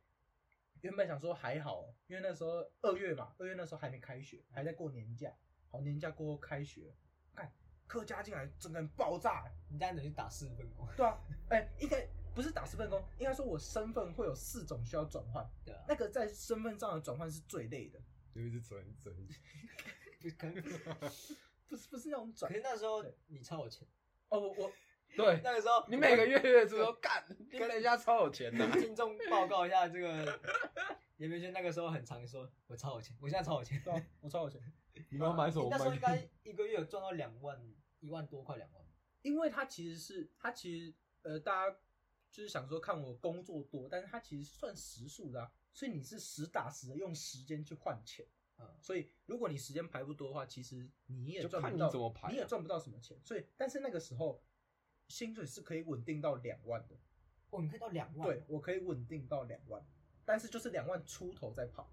[0.83, 5.33] 原本想说还好，因为那时候二月嘛，二月那时候还没开学，还在过年假。
[5.71, 6.95] 好，年假过后开学，
[7.95, 9.45] 看课加进来，整个人爆炸。
[9.69, 11.17] 你这样等于打四份工，对啊，
[11.49, 12.05] 哎、应该
[12.35, 18.01] 不是打四份工，应该说我身份会有四种需要转换，对啊，那个在身份上的转换是最累的，
[18.35, 19.15] 就一直转转。
[20.21, 20.63] 不可能。
[21.69, 23.87] 不是不是那种转可是那时候你超有钱，
[24.29, 24.73] 哦，我我
[25.17, 28.69] 对， 那个时候你每个月月初都 干，跟人家超有钱的。
[28.69, 30.41] 跟听众报告一下，这个
[31.17, 33.81] 严明轩那个时候很常说，我超有钱，我现在超有钱。
[33.85, 34.61] 对啊，我超有钱。
[35.11, 36.01] 你们要买什么你那时候应？
[36.01, 37.59] 该一个月有赚到两万，
[38.05, 38.85] 一万多块两万。
[39.23, 41.77] 因为他其实是他其实呃，大家
[42.31, 48.27] 就是想说看我工作多，但是他其实算时数的、啊，所以你是实打实的用时间去换钱。
[48.59, 52.31] 嗯，所以如果你时间排不多的话，其实你也赚不到，怎么排啊。
[52.31, 53.19] 你也赚不到什么钱。
[53.25, 54.43] 所以，但是那个时候
[55.09, 56.95] 薪水是可以稳定到两万的，
[57.51, 59.85] 哦，你可以到两万，对，我可以稳定到两万，
[60.25, 61.91] 但是就是两万出头在跑，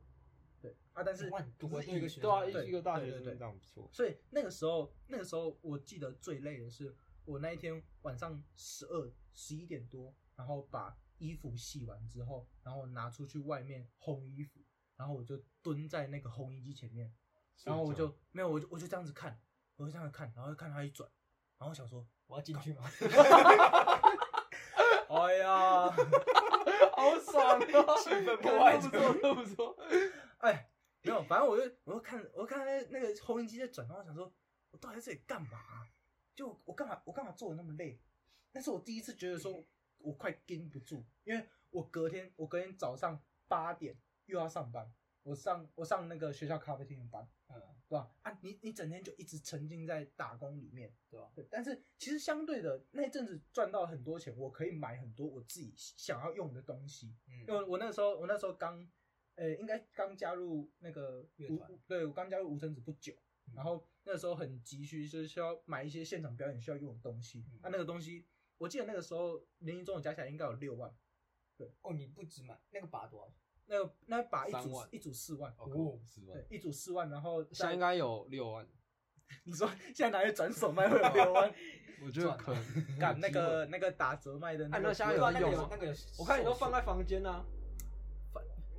[0.62, 3.90] 对啊，但是一个学对啊，一个大学生这样不错。
[3.92, 6.96] 所以那个时候，那个时候我记得最累的是，
[7.26, 14.60] 我那一天晚上十二十一点多，然后把衣服洗完之后，然后拿出去外面烘衣服，
[14.96, 17.12] 然后我就蹲在那个烘衣机前面，
[17.64, 19.40] 然后我就没有，我就我就这样子看，
[19.76, 21.10] 我就这样子看，然后看它一转，
[21.58, 22.90] 然后我想说，我要进去吗？
[25.12, 25.90] 哎呀，
[26.96, 27.60] 好爽啊，
[27.98, 29.78] 气氛破坏不错，都不错。
[30.42, 30.70] 哎，
[31.02, 34.34] 没有， 反正我就我就看我看那那个烘衣机在转，然后我想说，
[34.72, 35.88] 我到底在这里干嘛啊、
[36.36, 38.00] 就我干嘛我干嘛做的那么累？
[38.52, 39.64] 那是我第一次觉得说
[39.98, 47.56] 我快盯不住，因为我隔天我隔天早上八点又要上班，我上我上那个学校咖啡厅的班，嗯，
[47.88, 48.12] 对吧？
[48.24, 51.32] 啊，你你整天就一直沉浸在打工里面，对吧？
[51.36, 51.48] 对。
[51.50, 58.86] 但是其实相对的那一阵子赚到很多钱，我可以买很多我自己想要用的东西，嗯因为我那时候我那时候刚，
[59.36, 63.14] 呃，应该刚加入那个无乐团对我刚加入无声子不久，
[63.48, 67.46] 嗯然后那时候很急需，就是需要买一些现场表演需要用的东西。
[67.54, 68.26] 嗯啊，那个东西
[68.58, 70.94] 我记得那个时候年龄中的加起来应该有六万，
[71.58, 73.34] 对哦，你不止买那个把多少？
[73.68, 78.68] 那个那把一组一组四万，哦，四万对，，一组四万，然后再现在应该有六万，
[79.46, 79.66] 你说
[79.96, 81.54] 现在拿去转手卖会有六万，
[82.04, 82.64] 我觉得可能。
[83.00, 85.70] 赶那个那个打折卖的那个，现在有那个有，
[86.20, 87.46] 我看你都放在房间啊，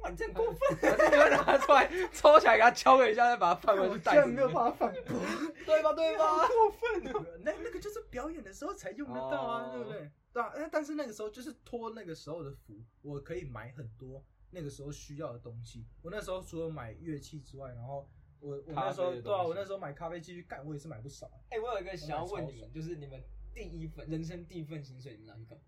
[0.02, 0.76] 哇，你真过分！
[0.78, 4.36] 反正你会拿出来抽起来，给它敲了一下，再把它放回去袋子里面。
[4.36, 5.18] 然没有办法反驳。
[5.64, 5.92] 对吧？
[5.92, 6.48] 对吧？
[6.48, 7.02] 过分
[7.44, 10.10] 那那个就是表演的时候才用得到啊，哦对不对？
[10.32, 15.86] 对啊，但但是那个时候就是托那个时候的福，我可以买很多那个时候需要的东西。
[16.02, 18.08] 我那时候除了买乐器之外，然后
[18.40, 21.30] 我我那时候对啊，我那时候买咖啡机去干，我也是买不少。
[21.50, 23.22] 哎，我有一个想要问你们，就是你们
[23.54, 25.64] 第一份人生第一份薪水，你们拿去干嘛？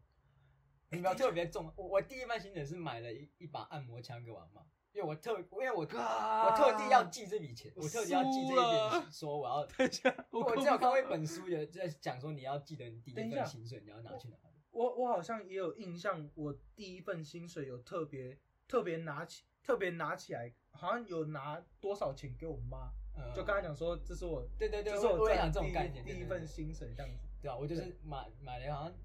[0.95, 9.67] 哎你们要特别重，我我第一份薪水是买了一一把按摩枪给我阿妈，因为我特因为我我特地要记这笔钱，我特地要记这一笔，说我要。
[9.77, 14.55] 等一下，我之前有看过一本书，有在讲说你要记得你第一份薪水你要拿去哪里。
[14.71, 27.19] 我我好像也有印象，我第一份薪水有特别特别拿起特别拿起来，好像有拿多少钱给我妈，嗯就刚才讲说这是我对对对，这是我我也想这种概念，第一份薪水这样子。
[27.41, 28.99] 对啊，我就是买买了好像几，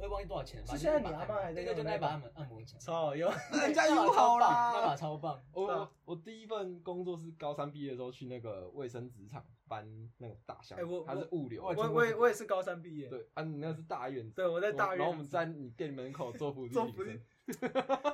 [0.00, 0.66] 我也忘记多少钱了。
[0.66, 5.42] 是现在把嬷还在对对，就那用那把把按摩按摩枪，超好用，人家友那把超棒好啦那把超棒。
[5.52, 9.86] 我我我第一份工作是高三毕业的时候去那个卫生纸厂搬
[10.16, 11.74] 那种大箱哎我，它是物流我。
[11.74, 17.20] 我我也我也是高三毕业，对啊，你那是大院子，对，我在大院然后我院们在你店门口做福利做福利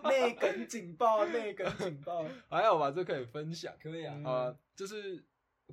[0.05, 2.25] 内梗警报，内梗警报。
[2.49, 3.73] 还好吧，这可以分享。
[3.81, 5.25] 可以啊，嗯呃，就是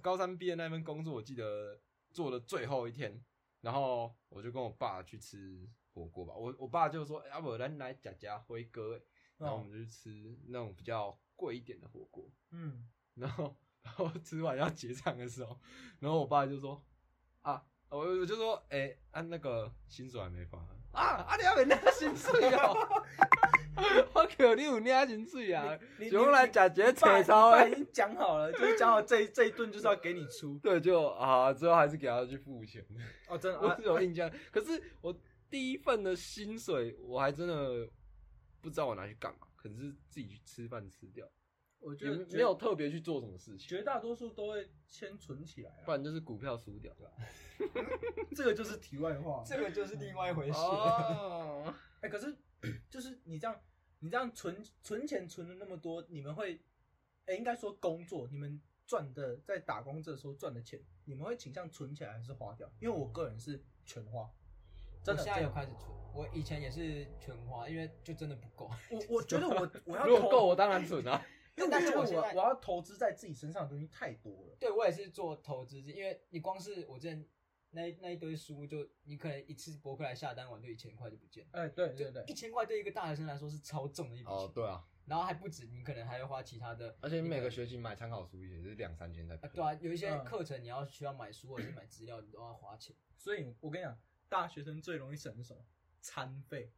[0.02, 1.80] 高三毕业那份工作，我记得
[2.12, 3.23] 做的最后一天，
[3.62, 6.34] 然后我就跟我爸去吃火锅吧。
[6.36, 8.99] 我我爸就说：“哎要不咱来家家辉哥。”
[9.38, 12.29] 然后我们就去吃那种比较贵一点的火锅。
[12.51, 15.60] 嗯，然后然后吃完要结账的时候，
[15.99, 16.82] 然后我爸就说
[17.41, 20.60] ：“啊，我我就说，哎、按、那个薪水还没发
[20.93, 22.75] 啊，啊你还没领薪水哦。
[24.13, 25.77] ”我靠，你有领薪水啊？
[25.99, 30.60] 你就来吃一个你爸菜超已经讲好了，就是讲好这一这一顿就是要给你出。
[30.60, 32.86] 对，就啊，最后还是给他去付钱。
[33.27, 35.13] 哦，真的， 我啊是有印象，可是我
[35.53, 37.87] 第一份的薪水，我还真的
[38.59, 41.29] 不知道我拿去干嘛，可能是自己去吃饭吃掉，
[41.77, 45.85] 我觉得没没有特别去做什么事情，绝大多数都会先存起来啊。
[45.85, 46.91] 不然就是股票输掉。
[48.35, 49.43] 这个就是题外话。
[49.45, 50.57] 这个就是另外一回事。
[50.57, 52.35] 哦， 哎，可是
[52.89, 53.61] 就是你这样，
[53.99, 56.59] 你这样存存钱存了那么多，你们会，
[57.25, 62.67] 哎，应该说工作，你们赚的在打工这时候赚的钱，你们会倾向存起来还是花掉？
[62.79, 64.27] 因为我个人是全花，
[65.03, 65.23] 真的。
[65.23, 68.69] 现在有开始存，我以前也是全花，因为就真的不够。
[68.89, 71.23] 我我 觉得我我要如果够，我当然存啊。
[71.55, 74.57] 因为但是我我现在觉得我我要投资在自己身上的东西太多了。
[74.59, 77.23] 对我也是做投资，因为你光是我之前
[77.69, 81.49] 那那一堆书，就你可能一次博客来下单完就一千块就不见了。
[81.51, 84.33] 哎，对对对一，千块对一个大学生来说是超重的一笔钱。
[84.33, 92.95] 哦，对啊，然后还不止，你可能还要花其他的，而且你每个学期买参考书也是两三千才啊，对啊，有一些嗯课程你要需要买书或者是买资料，你都要花钱。
[93.15, 93.95] 所以我跟你讲，
[94.33, 95.63] 大学生最容易省的是什么？
[96.01, 96.73] 餐费。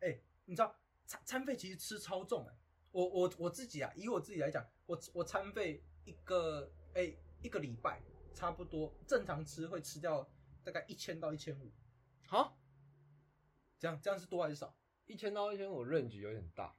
[0.00, 0.74] 哎，你知道
[1.06, 2.54] 餐餐费其实吃超重哎、
[2.90, 8.02] 我我我自己啊，以我自己来讲，我我餐费一个哎一个礼拜
[8.34, 10.28] 差不多正常吃会吃掉
[10.64, 11.70] 大概一千到一千五，
[12.26, 12.58] 好，
[13.78, 14.74] 这样这样是多还是少？
[15.06, 16.74] 一千到一千，五 range 有点大。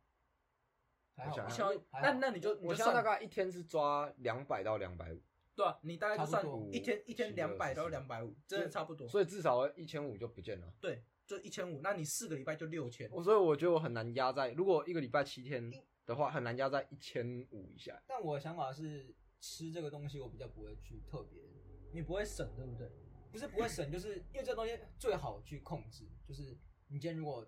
[1.17, 5.21] 一千那那你就我现在大概一天是抓两百到两百五，
[5.55, 9.07] 对啊，你大概就算不多一天一天五两百到十两百五，真的差不多。
[9.07, 10.73] 所以至少一千五就不见了。
[10.81, 13.09] 对，就一千五，那你四个礼拜就六千。
[13.11, 15.71] 我所以我觉得我很难压在，如果一个礼拜七天
[16.05, 18.01] 的话，很难压在一千五以下。
[18.05, 21.41] 但我的想法是，吃这个东西我比较不会去特别，
[21.93, 22.91] 你不会省，对不对？
[23.31, 27.45] 不是不会省，就是 因为这个东西最好去控制，就是你今天如果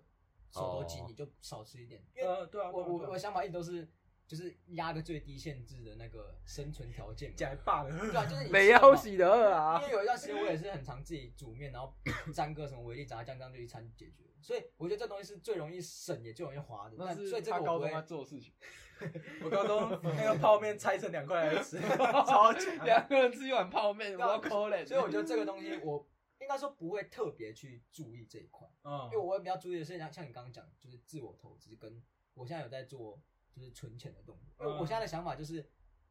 [0.50, 3.88] 手头紧，哦你就少吃一点，因为呃，对啊，我对啊对啊我我的想法一直都是，
[4.28, 7.36] 就是压个最低限制的那个生存条件嘛。
[7.36, 9.86] 假霸的，对啊，就是你没吃得饱要洗的饿啊因！
[9.88, 11.92] 为有一段时间我也是很常自己煮面，然后
[12.32, 14.24] 沾个什么维力炸酱，这样就一餐解决。
[14.40, 16.94] 所以我觉得这东西是最容易省也最容易花的。
[16.96, 18.52] 那是所以这他个我不会高中在做的事情，
[19.42, 22.84] 我高中那个泡面拆成两块来吃， 超强。
[22.84, 24.84] 两个人吃一碗泡面，我抠嘞。
[24.84, 26.06] 所以我觉得这个东西我
[26.40, 32.00] 应该说不会特别去注意这一块，嗯因为我会比较注意的是像像你刚刚讲，就是自我投资，跟
[32.34, 33.20] 我现在有在做
[33.58, 34.66] 就是存钱的动作。
[34.66, 35.66] 因为我现在的想法就是，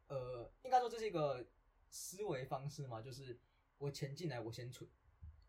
[0.08, 1.46] 呃，应该说这是一个
[1.88, 3.38] 思维方式嘛，就是
[3.78, 4.88] 我钱进来我先存，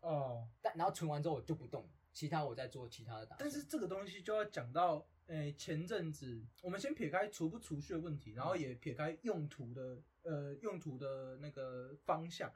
[0.00, 3.38] 哦，但然后存完之后我就不动，其他我再做其他的打算。
[3.40, 12.52] 但是这个东西就要讲到，诶、前阵子我们先撇开储不储蓄的问题，然后也撇开用途的，呃，用途的那个方向。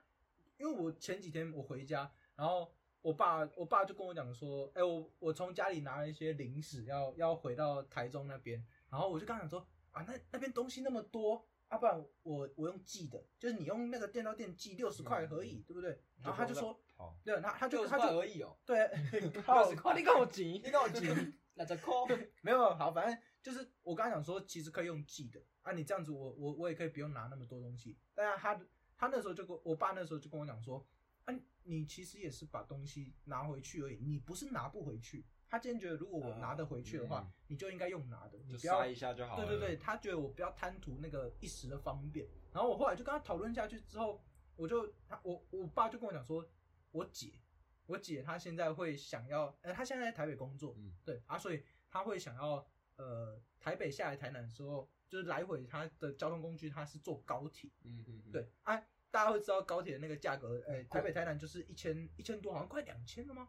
[0.57, 16.01] 因为我前几天我回家，然后我爸我爸就跟我讲说，哎、我我从家里拿了一些零食，要要回到台中那边，然后我就跟他讲说，啊，那那边东西那么多，啊，不然我我用寄的，就是你用那个电到店寄六十块而已，对不对？
[16.23, 18.87] 然后他就说，好，对，他他就他就而已哦，对，
[19.19, 21.09] 六靠十块你跟我急你，跟我急，
[21.55, 22.07] 那这扣。
[22.41, 27.99] 没有好，反正就是我刚才讲说，其实可以用寄的啊，你这样子我我我也可以不用拿那么多东西。
[28.15, 28.55] 但是他
[28.97, 30.87] 他那时候就跟我爸那时候就跟我讲说，
[31.25, 35.27] 啊，你其实也是把东西拿回去而已，你不是拿不回去。
[35.55, 39.47] 他今天觉得如果我拿得回去的话，嗯你就应该用拿的，你就不要塞一下就好了。
[39.47, 42.27] 对对对，他觉得我不要贪图那个一时的方便。
[42.53, 44.21] 然后我后来就跟他讨论下去之后，
[44.57, 46.45] 我就他我我爸就跟我讲说，
[46.91, 47.39] 我姐
[47.87, 58.77] 我姐她现在会想要，呃，她现在在台北工作，嗯对啊，所以她会想要呃台北下来台南的时候，就是来回她的交通工具她是坐高铁，嗯嗯，嗯，对啊，
[59.13, 63.49] 大家会知道高铁的那个价格，呃，台北台南就是一千一千多，好像快两千了吗？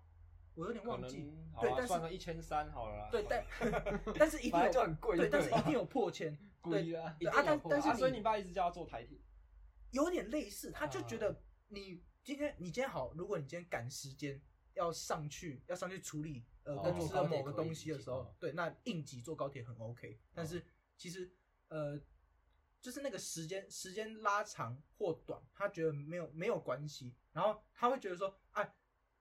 [0.55, 3.09] 我有点忘记，对，但是一千三好了啦。
[3.11, 3.45] 对，但
[4.17, 7.15] 但是一定有 很贵对，但是一定有破千， 贵啊。
[7.19, 9.19] 对啊，但但是啊，所以你爸一直叫他坐台铁。
[9.91, 14.41] 有点类似，他就觉啊得你今天你今天好，如果你今天赶时间
[14.73, 20.65] 要上去要上去处理呃哦公司的某个东西的时候哦，对，那应急坐高铁很 OK，但是
[20.97, 21.31] 其实
[21.69, 21.97] 呃
[22.81, 28.75] 就是那个时间时间拉长或短，他觉得没有没有关系，然后他会觉得说，哎，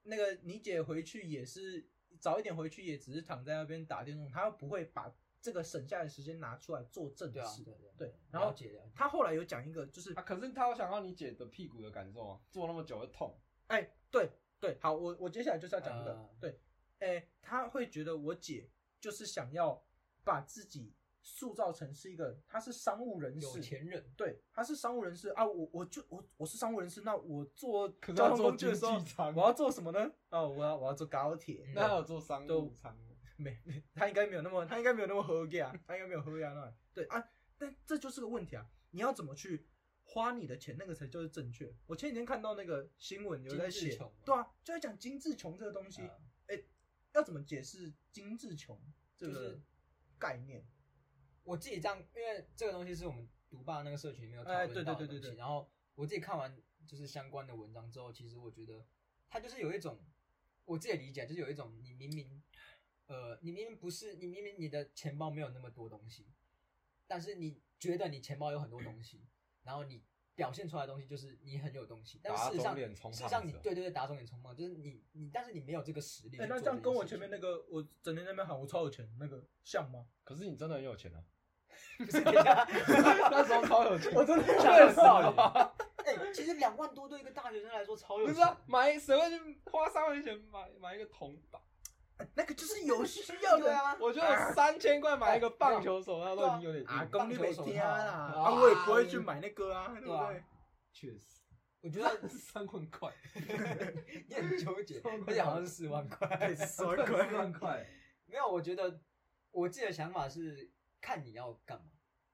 [0.05, 1.85] 那个你姐回去也是
[2.19, 7.63] 早一点回去，也只是躺在那边打电动，她又不会把这个省下来的时间拿出来做正对啊，事。
[7.63, 8.91] 对对对然后了解了解。
[8.95, 13.37] 他后来有讲一个，就是啊，可是他有想到你姐的屁股的感受啊，坐那么久会痛。
[13.67, 16.59] 哎，对对，好，我我接下来就是要讲这个，呃对，
[16.99, 19.83] 哎，她会觉得我姐就是想要
[20.23, 20.93] 把自己
[21.27, 28.93] 塑造成是一个，他是商务人士，有钱人，对，他是商务人士啊，我我就我我是商务人士，那我坐交通工具的时候
[29.35, 30.11] 我要做什么呢？
[30.29, 32.95] 哦，我要我要坐高铁，嗯那要坐商务舱。
[33.37, 39.67] 没 没，他应该没有那么， 他应该没有那么合啊，他应该没有合呀那， 对啊，但这就是个问题啊，你要怎么去
[40.03, 41.75] 花你的钱，那个才就是正确。
[41.87, 46.13] 我前几天看到那个新闻有在写对啊，就在讲精致穷这个东西，啊
[47.13, 48.77] 要怎么解释精致穷
[49.17, 49.61] 这个就是
[50.19, 50.65] 概念？
[51.45, 58.85] 我自己这样，因为这个东西是我们读霸那个社群里面有讨哎论到的东西，对对对对对然后我自己看完就是相关的文章之后，其实我觉得
[59.29, 59.97] 它就是有一种
[60.65, 62.43] 我自己理解，就是有一种你明明
[63.05, 66.27] 呃，你明明不是你明明你的钱包没有那么多东西，
[67.07, 69.27] 但是你觉得你钱包有很多东西，
[69.61, 70.03] 然后你
[70.33, 76.47] 表现出来的东西就是你很有东西，但事实上肿脸充事实上胖子你对对对打肿脸充胖，就是你你但是你没有这个实力哎。
[76.47, 80.07] 那这样跟我前面那个我整天在那边喊我超有钱那个像吗？
[80.23, 81.23] 可是你真的很有钱啊！
[81.97, 82.67] 不是等一下
[83.31, 88.33] 那时候超有钱，我真的确实啊，哎、其实两万多对一个大学生来说超有钱。
[88.33, 91.61] 不是啊，买谁会去花三万块钱买买一个铜板？
[92.33, 93.63] 那个就是有需要的。
[93.63, 100.15] 对啊，我觉得我三千块买一个棒球手套都已经有点硬啊，棒球手套啊，我也不会去买那个啊，对不对？
[100.15, 100.27] 啊。
[100.31, 100.43] 对？
[100.93, 101.41] 确实，
[101.81, 103.11] 我觉得三万块，
[104.29, 106.55] 你很纠结，而且好像是四万块。
[106.55, 107.85] 四万块四万块，
[108.27, 109.01] 没有，我觉得
[109.51, 110.71] 我自己的想法是
[111.05, 111.91] 看你要干嘛，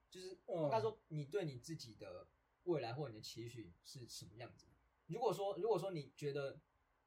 [0.08, 2.26] 就是哦应该说你对你自己的
[2.62, 4.66] 未来或你的期许是什么样子。
[5.06, 6.58] 如果说如果说你觉得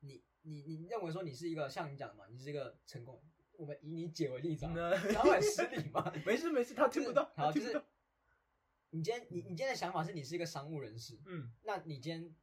[0.01, 3.19] 你你你认为说你是一个像你讲的嘛，你是一个成功，
[3.53, 7.81] 我们以你姐为例子啊，嗯然后很失礼嘛， 没事没事，他听不到，好，就是。
[8.91, 12.33] 你今天你你今天的想法是你是一个商务人士，嗯，那你今天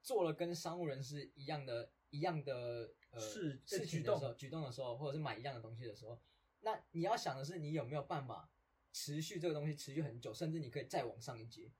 [0.00, 6.18] 做了跟商务人士一样的一样的呃事事情的时候，举动的时候，或者是买一样的东西的时候，
[6.60, 8.50] 那你要想的是你有没有办法
[8.98, 11.70] 持续这个东西持续很久，甚至你可以再往上一阶。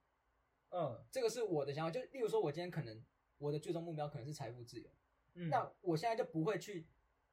[0.69, 3.03] 嗯这个是我的想法，就例如说，我今天可能
[3.39, 4.89] 我的最终目标可能是财富自由，
[5.33, 6.87] 嗯，那我现在就不会去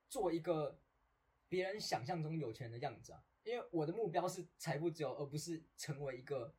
[0.09, 0.77] 做一个
[1.49, 6.53] 别人想象中有钱人的样子啊，因为我的目标是财富自由，而不是成为一个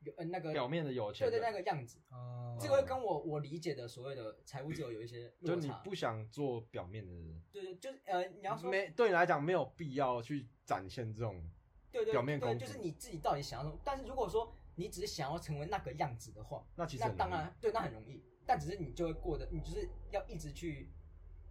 [0.00, 2.00] 有呃那个表面的有钱人对对那个样子。
[2.10, 5.70] 哦这个会跟我我理解的所谓的财富自由有一些 就你。
[5.84, 11.48] 不想做表面的人，对对，就是呃，你要说没对你来讲没有必要去展现这种
[11.94, 13.78] 对对对，表面功夫就是你自己到底想要什么。
[13.84, 18.20] 但是如果说你只是想要成为那个样子的话，那其实那当然对，那很容易。
[18.44, 20.90] 但只是你就会过得，你就是要一直去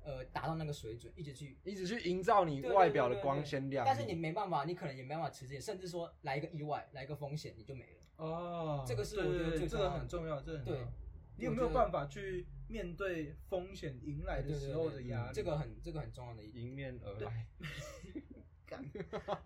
[0.04, 8.02] 呃达到那个水准，一直去一直去营造你外表的光鲜亮丽，但是你没办法，你可能也没办法持之以，甚至说来一个意外，来一个风险，你就没了。
[8.18, 10.88] 哦，这个是对我觉得对对这个很重要，这个很重对要。
[11.36, 15.34] 你有没有办法去面对风险迎来的时候的压力？
[15.34, 16.66] 这个很这个很重要的一。
[16.66, 17.48] 迎面而来，
[18.74, 18.84] 干，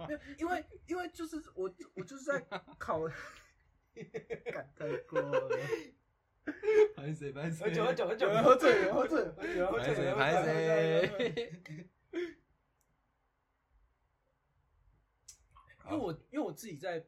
[0.08, 2.40] 没有，因为因为就是我我就是在
[2.78, 3.02] 考，
[4.52, 5.50] 干太过了，
[6.96, 9.20] 拍谁拍喝酒喝酒喝酒有人喝醉，有人喝醉，
[9.56, 11.90] 有人喝醉，拍谁拍有人喝醉谁，
[15.90, 17.08] 因为我因为我自己在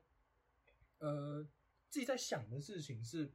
[1.00, 1.44] 呃
[1.90, 3.34] 自己在想的事情是，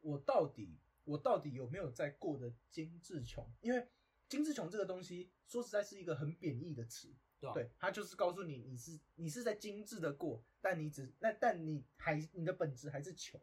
[0.00, 3.52] 我到底我到底有没有在过得精致穷？
[3.60, 3.88] 因为
[4.28, 13.40] 精致穷这个东西，说实在是一个很贬义的词，对吧对，它就是告诉你你是你是在精致的过，但你只那但你还你的本质还是穷，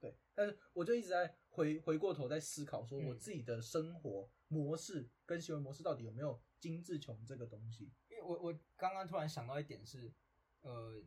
[0.00, 0.16] 对。
[0.34, 7.92] 但是我就一直在回回过头在思考，说我嗯自己的生活模式跟行为模式到底有没有精致穷这个东西？
[8.08, 10.12] 因为我我刚刚突然想到一点是，
[10.62, 11.02] 呃，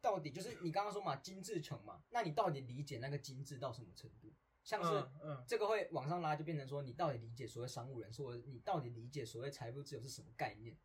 [0.00, 4.32] 到底就是你刚刚说嘛，精致穷嘛，那你到底理解那个精致到什么程度？
[4.62, 10.76] 像是嗯嗯这个会往上拉，就变成说你到底理解所谓商务人士，或者你到底理解所谓财富自由是什么概念？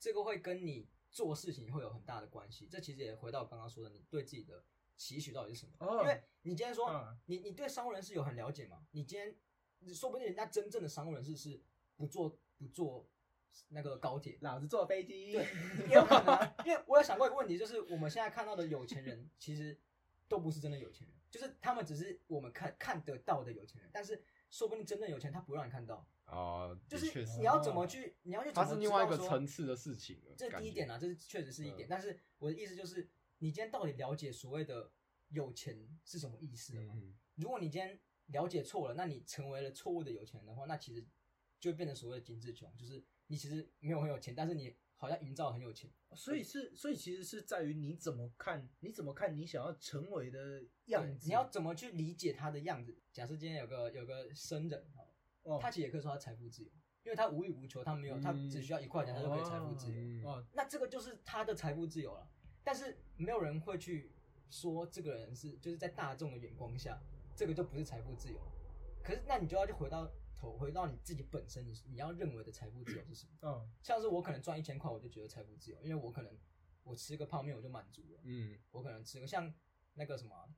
[0.00, 2.66] 这个会跟你做事情会有很大的关系。
[2.66, 4.64] 这其实也回到我刚刚说的，你对自己的
[4.96, 5.72] 期许到底是什么？
[5.78, 8.84] 哦因为你今天说、嗯你你对商务人士有很了解吗？
[8.92, 9.36] 你今天
[9.80, 11.62] 你说不定人家真正的商务人士是
[11.96, 13.06] 不坐不坐
[13.68, 15.46] 那个高铁，老子坐飞机，对，
[15.88, 19.78] 也有可能、啊，因为我有想过一个问题，就是我们现在看到的有钱人，其实
[20.28, 30.34] 都不是真的有钱人，就是他们只是我们看看得到的有钱人，但是说不定真正有钱他不会让你看到，哦，就是你要怎么去，你要去怎么它是另外一个知道说层次的事情了。
[30.36, 31.88] 这是第一点啊，这是确实是一点。
[31.88, 33.08] 嗯但是我的意思就是，
[33.38, 34.92] 你今天到底了解所谓的
[35.28, 36.94] 有钱是什么意思了吗？
[36.96, 41.04] 嗯，如果你今天了解错了，那你成为了错误的有钱人的话，那其实
[41.58, 45.90] 就会变成所谓的精致穷，就是你其实没有很有钱，但是你好像营造很有钱。
[46.14, 51.26] 所以是，所以其实是在于你怎么看，你怎么看你想要成为的样子。
[51.26, 52.96] 你要怎么去理解他的样子？
[53.12, 55.04] 假设今天有个有个生人哈，
[55.42, 56.70] 哦他其实也可以说他财富自由，
[57.02, 59.94] 因为他无欲无求，他没有，他只需要一块钱，他就可以财富自由。
[59.98, 62.28] 嗯哦，那这个就是他的财富自由了。
[62.62, 64.12] 但是没有人会去
[64.50, 67.00] 说这个人是，就是在大众的眼光下，
[67.34, 68.38] 这个就不是财富自由。
[69.02, 73.32] 可是那你就要去回到头，回到你自己本身，你你要认为的财富自由是什么？
[73.40, 76.38] 嗯，像是我可能赚一千块，我就觉得财富自由，因为我可能
[76.82, 78.20] 我吃个泡面我就满足了。
[78.24, 79.52] 嗯，我可能吃个像
[79.94, 80.54] 那个什么，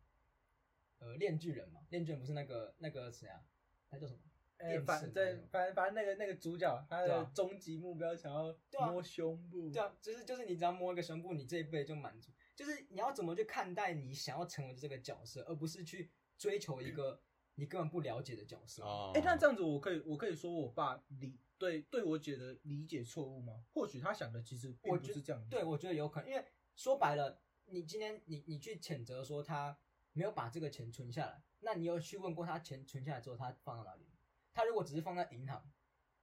[0.99, 3.41] 呃，链巨人嘛，链巨人不是那个那个谁啊？
[3.89, 4.21] 他叫什么？
[4.63, 8.57] 哎、反正反正反正那个那个主角，他的终极目标想要
[8.89, 12.31] 摸胸部，对啊，就是就是你只要摸一个胸部，你这一辈就满足。
[12.55, 17.21] 就是你要怎么去看待你想要成为的这个角色，而不是去追求一个
[17.57, 18.85] 你根本不了解的角色。
[18.85, 23.65] 哦，哎、那这样子我可以我可以说我爸理对对我姐的理解错误吗？
[23.73, 25.45] 或许他想的其实并不是这样。
[25.49, 26.45] 对，我觉得有可能，因为
[26.77, 29.77] 说白了，你今天你你去谴责说他
[30.13, 34.07] 没有把这个钱存下来，那你有去问过他钱存下来之后他放到哪里？
[34.53, 35.63] 他如果只是放在银行，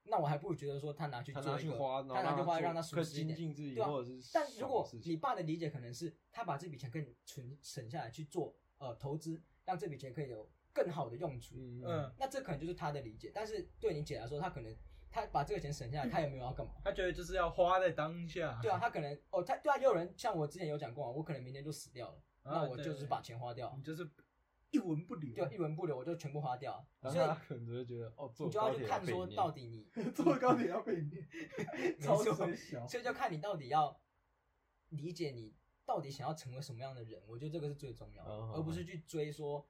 [0.03, 1.71] 那我还不如觉得说他拿去他做一个
[2.13, 3.35] 他拿去花让他可以舒适一点。
[3.37, 13.31] 进自己，对啊或者是但如果你爸的理解可能是他把这笔钱可以存省下来去做呃投资，让这笔钱可以有更好的用处，嗯嗯，那这可能就是他的理解。
[13.33, 14.75] 但是对你姐来说，他可能
[15.11, 16.73] 他把这个钱省下来， 他也没有要干嘛。
[16.83, 18.57] 他觉得就是要花在当下。
[18.63, 24.09] 对啊，他可能哦，他对啊，也有人像我之前有讲过啊，我可能明天就死掉了，啊那我就是把钱花掉你，就是
[24.71, 25.33] 一文不留。
[25.35, 26.85] 对啊，一文不留，我就全部花掉。
[27.01, 31.27] 然所以后他可能就觉得哦，坐你就要高铁去看说念到底你， 坐高铁要被念，
[32.01, 32.87] 超没错水小。
[32.87, 33.99] 所以就看你到底要
[34.89, 35.55] 理解你
[35.85, 39.67] 到底想要成为什么样的人，我觉得这个是最重要的，嗯而不是去追说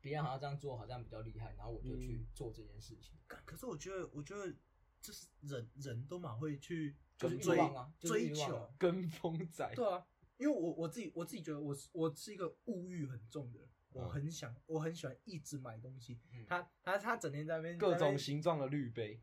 [0.00, 3.18] 别人好像这样做好像比较厉害，然后我就去嗯做这件事情。
[3.26, 4.54] 干可是我觉得，我觉得
[5.00, 10.06] 就是人人都蛮会去就是追欲望啊就是追求欲望啊，跟风仔，对啊，
[10.38, 16.20] 因为我我自己我自己觉得我是我是一个物欲很重的人，我嗯很想我很喜欢一直买东西。
[16.32, 19.20] 嗯他他他整天在那边各种形状的滤杯，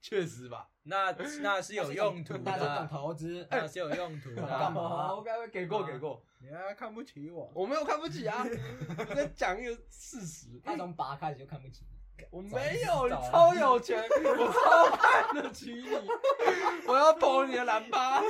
[0.00, 0.70] 确实吧？
[0.88, 1.12] 那
[1.42, 4.42] 那是有用途那是种的，投资，那是有用途的。
[4.46, 7.50] 干嘛啊 我该给过啊给过，你还看不起我？
[7.54, 8.44] 我没有看不起啊，
[9.34, 10.60] 讲一个事实。
[10.64, 11.96] 他从拔开始就看不起你。
[12.30, 15.88] 我没有，你超有钱，我超看得起你，
[16.88, 18.22] 我要捧你的蓝巴。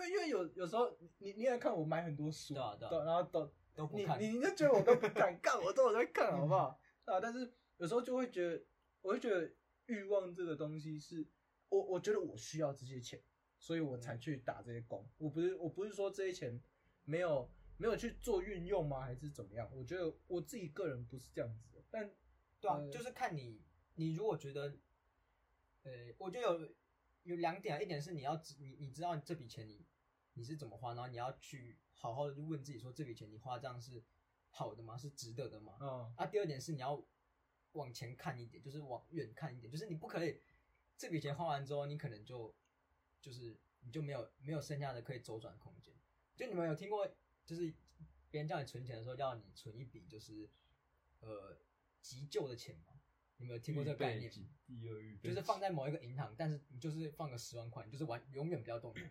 [0.00, 6.78] 没有，因为有有时候你你也看我买很多书，对啊对啊然后都都不看，你你就觉得我都不敢 看，我都有在看，好不好？
[7.04, 8.64] 啊，但是有时候就会觉得，
[9.02, 9.52] 我会觉得
[9.86, 11.26] 欲望这个东西是，
[11.68, 13.20] 我我觉得我需要这些钱，
[13.58, 15.06] 所以我才去打这些工。
[15.18, 16.60] 我不是我不是说这些钱
[17.04, 19.00] 没有没有去做运用吗？
[19.00, 19.68] 还是怎么样？
[19.74, 22.10] 我觉得我自己个人不是这样子的，但
[22.60, 23.60] 对啊，呃就是看你，
[23.94, 24.72] 你如果觉得，
[25.82, 26.68] 呃，我觉得有
[27.22, 29.84] 有两点啊，一点是你要知你你知道这笔钱你
[30.34, 34.02] 你是怎么花，然后你要去好好的去问自己说这笔钱你花这样是
[34.48, 34.96] 好的吗？
[34.96, 35.76] 是值得的吗？
[35.80, 37.04] 啊啊，第二点是你要
[37.72, 40.40] 往前看一点，就是往远看一点，就是你不可以
[40.96, 42.54] 这笔钱花完之后，你可能就
[43.20, 45.94] 就是你就没有没有剩下的可以周转空间。
[46.36, 47.06] 就你们有听过，
[47.44, 47.74] 就是
[48.30, 50.48] 别人叫你存钱的时候，要你存一笔就是
[51.20, 51.58] 呃
[52.00, 52.99] 急救的钱吗？
[53.40, 54.30] 你们有听过这个概念？
[54.66, 59.02] 第二预备就是放在某一个银行，但是你就是放个十万块，你就是完永远不要动它。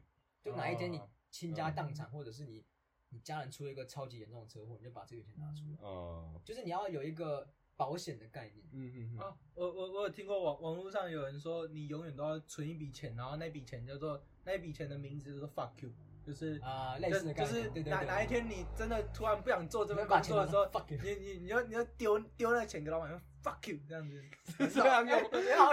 [0.42, 2.64] 就哪一天你哦倾家荡产，或者是你
[3.10, 5.78] 你家人出了一个超级严重的车祸，你就把这个钱拿出来。
[5.82, 8.64] 哦，就是你要有一个保险的概念。
[8.72, 15.92] 嗯嗯嗯，啊，我我我有听过网网络上有人说，你永远都要存一笔钱，然后那笔钱叫做那笔钱的名字叫做 fuck you，
[16.30, 24.24] 就是啊类似的概念就就是对对对哪哪一天你真的突然不想做这份工作的时候你你你要你要丢丢那个钱给老板说 fuck you 这样子，
[24.70, 25.20] 这样用，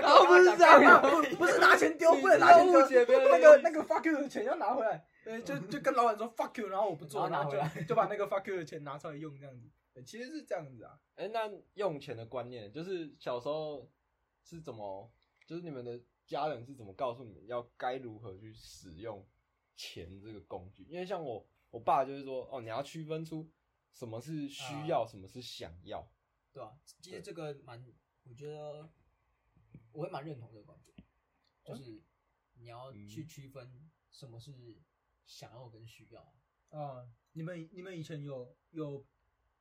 [0.01, 2.55] 然后不是这样用，不不是拿钱丢，不能拿
[2.87, 13.91] 钱丢，那个那个 fuck you 的钱要拿回来，对，就就跟老板说 fuck you，然后我不做，拿回来就就把那个 fuck you 的钱拿出来用这样子，对其实是这样子啊，哎，那用钱的观念，就是小时候
[14.43, 15.13] 是怎么，
[15.45, 19.27] 就是你们的家人是怎么告诉你们要该如何去使用
[19.77, 20.85] 钱这个工具？
[20.85, 23.49] 因为像我，我爸就是说，哦，你要区分出
[23.93, 26.11] 什么是需要，什么是想要。
[26.53, 27.87] 对啊、其实这个蛮，
[28.25, 28.91] 我觉得
[29.93, 30.97] 我会蛮认同这个观点，
[31.63, 32.03] 就是
[32.55, 34.83] 你要去嗯区分什么是
[35.27, 36.35] 想要跟需要。
[36.71, 39.07] 啊，你们你们以前有有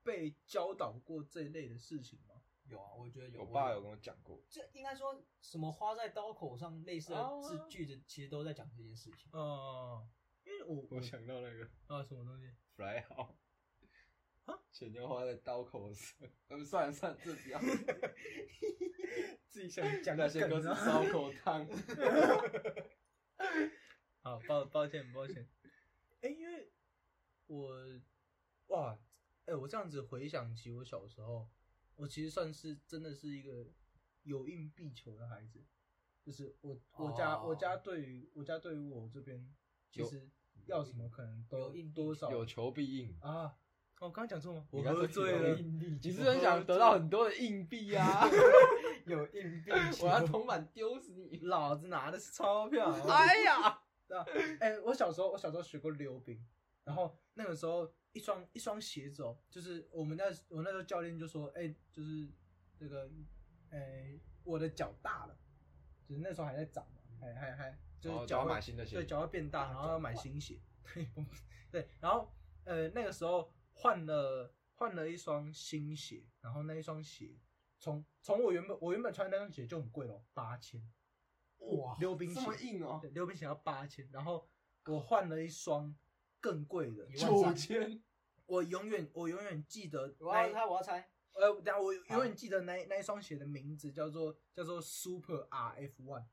[0.04, 2.35] 被教导过这一类的事情吗？
[2.68, 3.42] 有啊，我觉得有。
[3.42, 9.30] 我爸有跟我讲过，这应该说什么花在刀口上类似的哦字句子，其实都在讲这件事情。
[9.32, 10.08] 哦、
[10.44, 13.36] 因为我我想到那个啊什么东西？fly 好
[14.46, 16.28] 啊，钱要花在刀口上。
[16.50, 17.60] 嗯，算了算了，自己要。
[19.50, 21.66] 自己想讲那些歌是烧口汤。
[24.22, 25.48] 好，抱抱歉抱歉。
[26.22, 26.70] 哎、因为
[27.48, 27.72] 我
[28.68, 29.00] 哇，
[29.46, 31.48] 哎、我这样子回想起我小时候，
[31.96, 33.68] 我其实算是真的是一个
[34.24, 35.64] 有应必求的孩子，
[36.24, 39.48] 就是我我家、哦我家对于我家对于我这边，
[39.92, 40.30] 其有实
[40.66, 43.18] 要什么可能都有应必多少有求必应。
[43.22, 43.32] 啊。
[43.32, 43.56] 哦
[44.02, 44.68] 我刚刚讲错吗？
[44.72, 45.56] 我喝醉有了。
[45.56, 48.28] 你是不是很想得到很多的硬币啊？
[49.08, 49.72] 有硬币
[50.02, 51.40] 我要铜板丢死你！
[51.44, 52.92] 老子拿的是钞票。
[52.92, 54.26] 哎呀， 对啊，
[54.60, 56.46] 哎、我小时候我小时候学过溜冰，
[56.84, 62.32] 然后那个时候一双一双鞋子哦，就是我们那我那时候教练就说，哎、就是
[62.80, 63.12] 这个，
[63.72, 65.38] 哎、我的脚大了，
[66.08, 70.62] 就是那时候还在长嘛，还还还就是哦脚要买新的鞋对，脚要变大，啊然后要买新鞋，
[70.94, 71.10] 对
[71.70, 72.32] 对，然后
[72.64, 77.38] 呃那个时候换了换了一双新鞋，然后那一双鞋
[77.78, 80.82] 从从我原本我原本穿的那双鞋就很贵咯，八千，
[81.58, 84.48] 哇溜冰鞋这么硬哦对，溜冰鞋要八千，然后
[84.86, 85.94] 我换了一双
[86.46, 87.42] 更贵的，一万三。
[87.42, 88.04] 九千，
[88.46, 96.26] 我永远我永远记得我那一要猜，我要猜，呃，等下我永好远记得那那一双鞋的名字叫做叫做 Super RF One，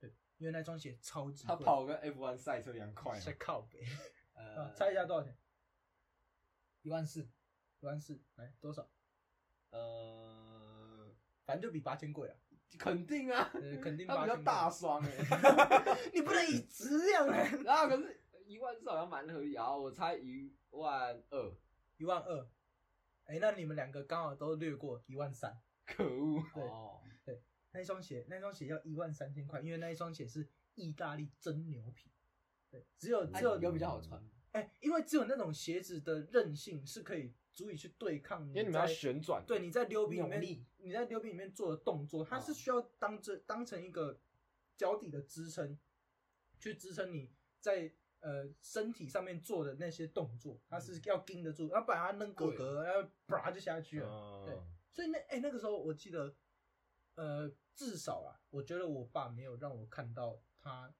[0.00, 3.36] 对，因为那双鞋超级贵，他跑跟 F1 赛车一样快在啊！
[3.38, 3.80] 靠北，
[4.32, 5.36] 呃啊，猜一下多少钱？
[6.80, 7.28] 一万四，
[7.80, 8.88] 一万四，来多少？
[9.70, 12.36] 呃，反正就比八千贵啊，
[12.78, 15.10] 肯定啊，呃，肯定他比较千大双哎。
[16.14, 21.56] 你不能以质量来，然后可是一万四好像蛮合理啊，我猜一万二，
[21.96, 22.48] 一万二，
[23.24, 25.60] 哎，那你们两个刚好都略过一万三。
[25.84, 26.42] 可恶！
[26.54, 32.10] 对哦，对那一双鞋，那一双鞋要一万三千块，因为那一双鞋是意大利真牛皮。
[32.70, 34.22] 对，只有啊只有有比较好穿，
[34.52, 42.54] 哎、因为只有那种鞋子的韧性是可以足以去对抗你，因为你们要旋转，对，你在溜冰里面，你在溜冰里面做的动作，它是哦。
[42.54, 44.20] 需要当这当成一个
[44.76, 45.78] 脚底的支撑，
[46.60, 47.92] 去支撑你在
[48.22, 54.08] 呃身体上面做的那些动作，他是要盯得住，要不然他扔格格，然后啪就下去了。
[54.08, 54.58] 嗯对
[54.90, 56.34] 所以那哎、那个时候我记得，
[57.14, 60.92] 呃，至少啊，我觉得我爸没有让我看到他，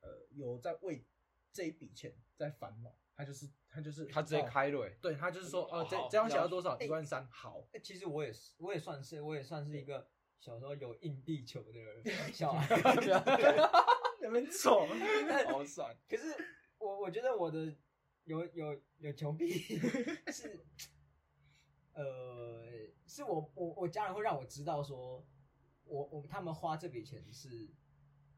[0.00, 1.04] 呃，有在为
[1.52, 6.76] 这一笔钱在烦恼，他就是他就是他直接哦开了欸，对他就是说，呃，这这张鞋要多少？
[6.80, 7.68] 哎一万三，好。
[7.72, 10.08] 哎其实我也是，我也算是，我也算是一个
[10.40, 12.74] 小时候有硬地球的 小孩。
[14.32, 14.86] 那边走，
[15.48, 16.34] 好爽，可是
[16.78, 17.74] 我我觉得我的
[18.24, 19.52] 有有有穷逼
[20.32, 20.64] 是，
[21.92, 22.64] 呃，
[23.06, 25.24] 是我我我家人会让我知道说，
[25.84, 27.68] 我我他们花这笔钱是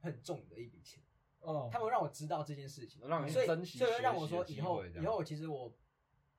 [0.00, 1.02] 很重的一笔钱，
[1.40, 1.68] 哦。
[1.72, 5.72] 他们让我知道这件事情，让你所以所以让我说以后以后其实我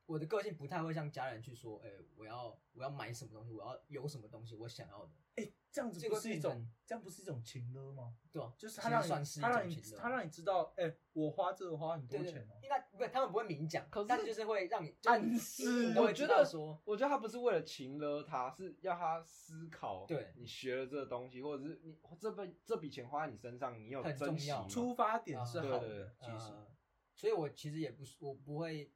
[0.06, 8.16] 我的个性不太会向家人去说，哎、我要我要买什么东西，我要有什么东西我想要的，哎，这样子这不是一种这样不是一种情勒吗？
[8.32, 12.58] 对啊、就是他让你他让你他让你知道，哎，我花这个花很多钱哦。
[12.64, 20.34] 应该不，他们不会明讲，可是但就是会让你暗就是示我觉得说，我觉得他不是为了情勒他，是要他思考，对。
[20.36, 24.68] 你学了这个东西，或者是你这笔这笔钱花在你身上，你有很珍惜吗重要。
[24.68, 26.52] 出发点是好对对的，其实。
[26.52, 26.68] 呃，
[27.16, 28.92] 所以我其实也不是，我不会，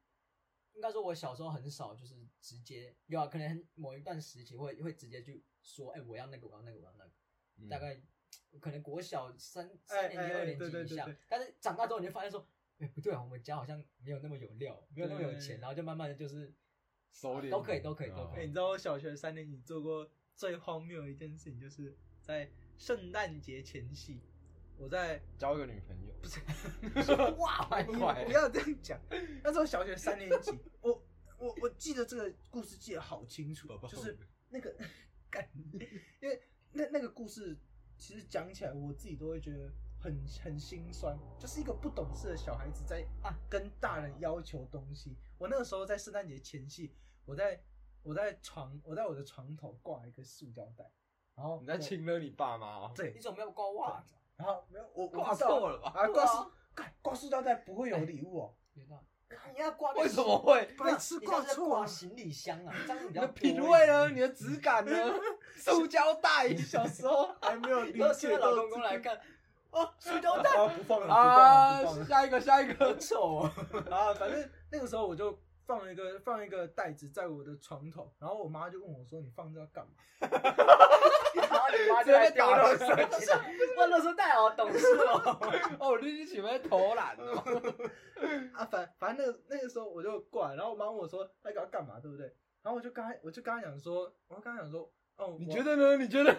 [0.74, 7.10] 应该说，我小时候很少就是直接有啊，可能某一段时期会会直接去说，哎、我要那个，我要那个，我要那个，
[7.58, 7.68] 嗯。
[7.68, 8.00] 大概
[8.60, 12.46] 可能国小三哎三年级、哎二年级以下但是长大之后你就发现说，
[12.78, 16.52] 哎、不对啊，我们家好像没有那么有料，没有那么有对钱，然后就慢慢的就是
[17.12, 18.46] 收敛都可以，都可以，都可以。
[18.46, 18.52] 你。
[18.52, 24.20] 知道我小学三年级做过最荒谬的一件事情，就是在圣诞节前夕，
[24.76, 28.24] 我在交一个女朋友，不是 哇，你快。
[28.24, 29.00] 不要这样讲。
[29.42, 30.50] 那时候小学三年级，
[30.80, 31.02] 我
[31.38, 34.18] 我我记得这个故事记得好清楚，就是。
[34.54, 34.76] 那个
[35.32, 35.48] 干，
[36.20, 37.58] 因为那那个故事
[37.96, 45.16] 其实讲起来，我自己都会觉得很很心酸，就是一个不懂事的小孩子在啊跟大人要求东西。
[45.38, 47.60] 我那个时候在圣诞节前夕，我在
[48.02, 50.92] 我在床我在我的床头挂一个塑胶袋，
[51.34, 54.20] 然后你在我亲了你爸妈哦，对你，怎么没有挂袜子啊？
[54.36, 56.52] 然后没有我我挂错了吧啊，挂
[57.00, 58.54] 挂塑胶袋不会有礼物哦。
[59.54, 60.66] 你要挂为什么会？
[60.78, 64.08] 白痴你那是挂错了挂行李箱啊，这样比你的品一味呢？
[64.10, 64.92] 你的质感呢？
[65.58, 69.18] 塑胶袋，小时候还没有理然后解 现在老公公来看，
[69.70, 72.04] 哦，塑胶袋啊，不放了，不放了，不啊放，了。
[72.04, 73.52] 下一个，下一好个，丑哦。
[73.90, 75.38] 啊，反正那个时候我就
[75.72, 82.88] 放了一个放一个袋子在我的床头，然后我妈就问我说：“你放这要干嘛然后你妈就在丢垃圾进
[83.26, 83.36] 来，
[83.78, 85.38] 哇，垃圾袋好懂事哦。
[85.80, 87.42] 哦，你是喜欢偷懒哦？？”
[88.52, 91.98] 啊，反反正那个那个时候我就过来，然后我妈问我说：“那个要干嘛？
[92.00, 92.26] 对不对？”
[92.62, 95.96] 然后我就跟她我就跟她讲说，我就跟她讲说：“哦，你我觉得呢？
[95.96, 96.30] 你觉得？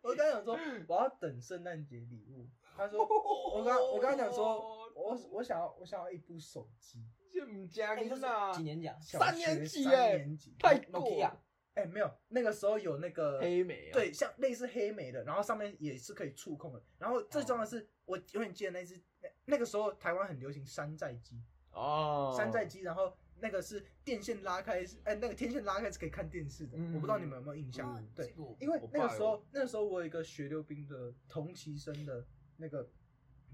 [0.00, 0.58] 我跟她讲说
[0.88, 7.04] 我要等圣诞节礼物。”她说：“我跟她我跟她讲说，我我想要我想要一部手机。”
[7.36, 8.62] 这唔加哎，你跟呐几？
[8.62, 8.96] 年级啊？
[9.02, 11.30] 小三学年级三耶年级太过 Nokia
[11.74, 16.82] 哎、没有，那个时候有那个黑莓啊，对，像类似黑莓的，然后上面也是可以触控的。
[16.98, 21.38] 然后最重要的是，我永远记得那只那那个时候台湾很流行山寨机，
[21.72, 26.78] 哦，山寨机，然后那个是电线拉开是，哎、那个天线拉开是可以看电视的。
[26.78, 27.94] 嗯我不知道你们有没有印象？
[27.94, 32.26] 嗯对，因为我那个时候那个时候我有一个学溜冰的同期生的
[32.56, 32.88] 那个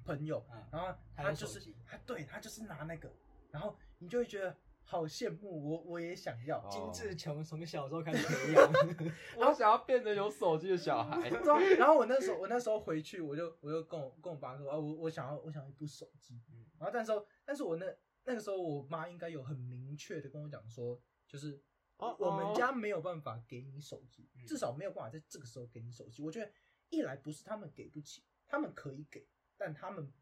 [0.05, 3.13] 朋友，嗯然后他他就是他对他就是拿那个，
[3.53, 6.59] 然后你就会觉得好羡慕，我我也想要。
[6.59, 8.73] 哦金志琼从小时候开始培养，
[9.39, 11.29] 我想要变得有手机的小孩。
[11.31, 16.43] 对啊然后我那时候我那时候回去，我就我就跟我跟我爸说啊，我我想要我想要一部手机。
[16.51, 17.13] 嗯然后但是
[17.45, 17.87] 但是我那
[18.25, 21.63] 那个时候我妈应该有很明确的跟我讲说，就是
[21.99, 26.23] 哦我们家没有办法给你手机，嗯至少没有办法在这个时候给你手机。
[26.23, 26.51] 我觉得
[26.89, 30.13] 一来不是他们给不起，他们可以给，但他们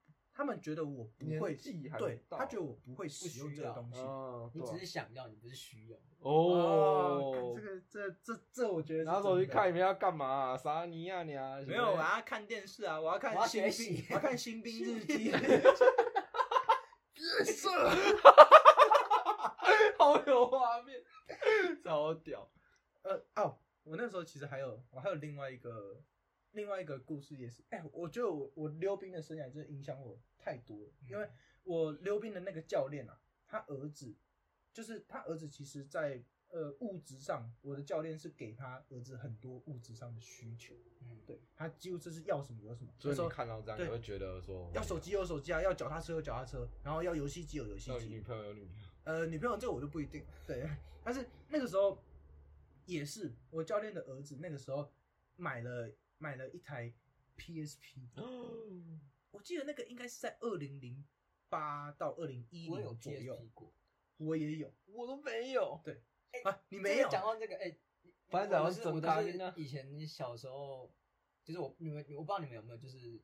[0.40, 4.00] 他们觉得我不会年纪还没对，到他觉得我不会使用这个东西。
[4.00, 5.98] 哦，你对啊只是想要，你不是需要。
[6.20, 10.56] 哦干，这个这这这我觉得是拿手机真的看你们要干嘛啊？
[10.56, 11.60] 啥尼亚你啊？
[11.66, 15.30] 没有，我要看电视啊，我要看我要新兵习，我要看新兵日记。
[19.98, 21.04] 好有画面，
[21.84, 22.50] 超屌。
[23.02, 26.02] 呃哦，我那时候其实还有我还有另外一个
[26.52, 31.28] 另外一个故事也是，哎、我觉得我我溜冰的生涯真的影响我太多了，因为
[31.64, 34.14] 我溜冰的那个教练啊，他儿子
[34.72, 42.90] 就是他儿子，其实在呃物质上，我的教练是给他儿子很多物质上的需求，嗯，对他几乎就是要什么有什么。
[42.98, 43.86] 所以你那时候看到这样，对。
[43.86, 47.90] 你会觉得说要手机有手机啊，要脚踏车有脚踏车，然后要游戏机有游戏机。
[47.90, 48.20] 要女。
[48.20, 50.68] 朋友有女朋友，呃，女朋友这个我就不一定， 对。
[51.04, 52.02] 但是那个时候
[52.86, 54.90] 也是我教练的儿子，那个时候
[55.36, 56.92] 买了买了一台
[57.36, 58.08] PSP，
[59.30, 61.04] 我记得那个应该是在二零零
[61.48, 63.74] 八到二零一我有零左右，PSP 过。
[64.18, 65.80] 我也有我都没有。
[66.44, 67.08] 啊，你没有？
[67.08, 67.76] 讲到这个，哎，
[68.28, 70.92] 反正我是我讲到整都是喱呢以前小时候，
[71.42, 73.20] 就是我你们我不知道你们有没有，就是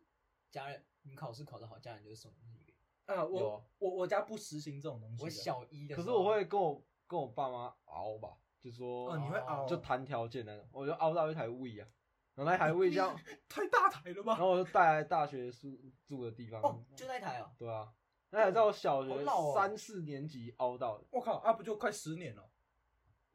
[0.50, 2.78] 家人你考试考得好，家人就会送东西给你。
[3.14, 5.24] 啊，有我我我家不实行这种东西的。
[5.24, 11.88] 我小一的时候，可是我会跟我跟我爸妈熬吧，就说哦，你会熬，就谈条件那种，我就熬到一台 We 啊，
[12.36, 13.18] 然后那台 We 这样，
[13.48, 14.34] 太大台了然吧？
[14.36, 15.76] 后我就带来大学住
[16.06, 17.92] 住的地方，哦，就那台哦，对啊，
[18.30, 19.24] 那台在我小学
[19.54, 22.48] 三四年级凹到的，我靠，啊，不就快十年了？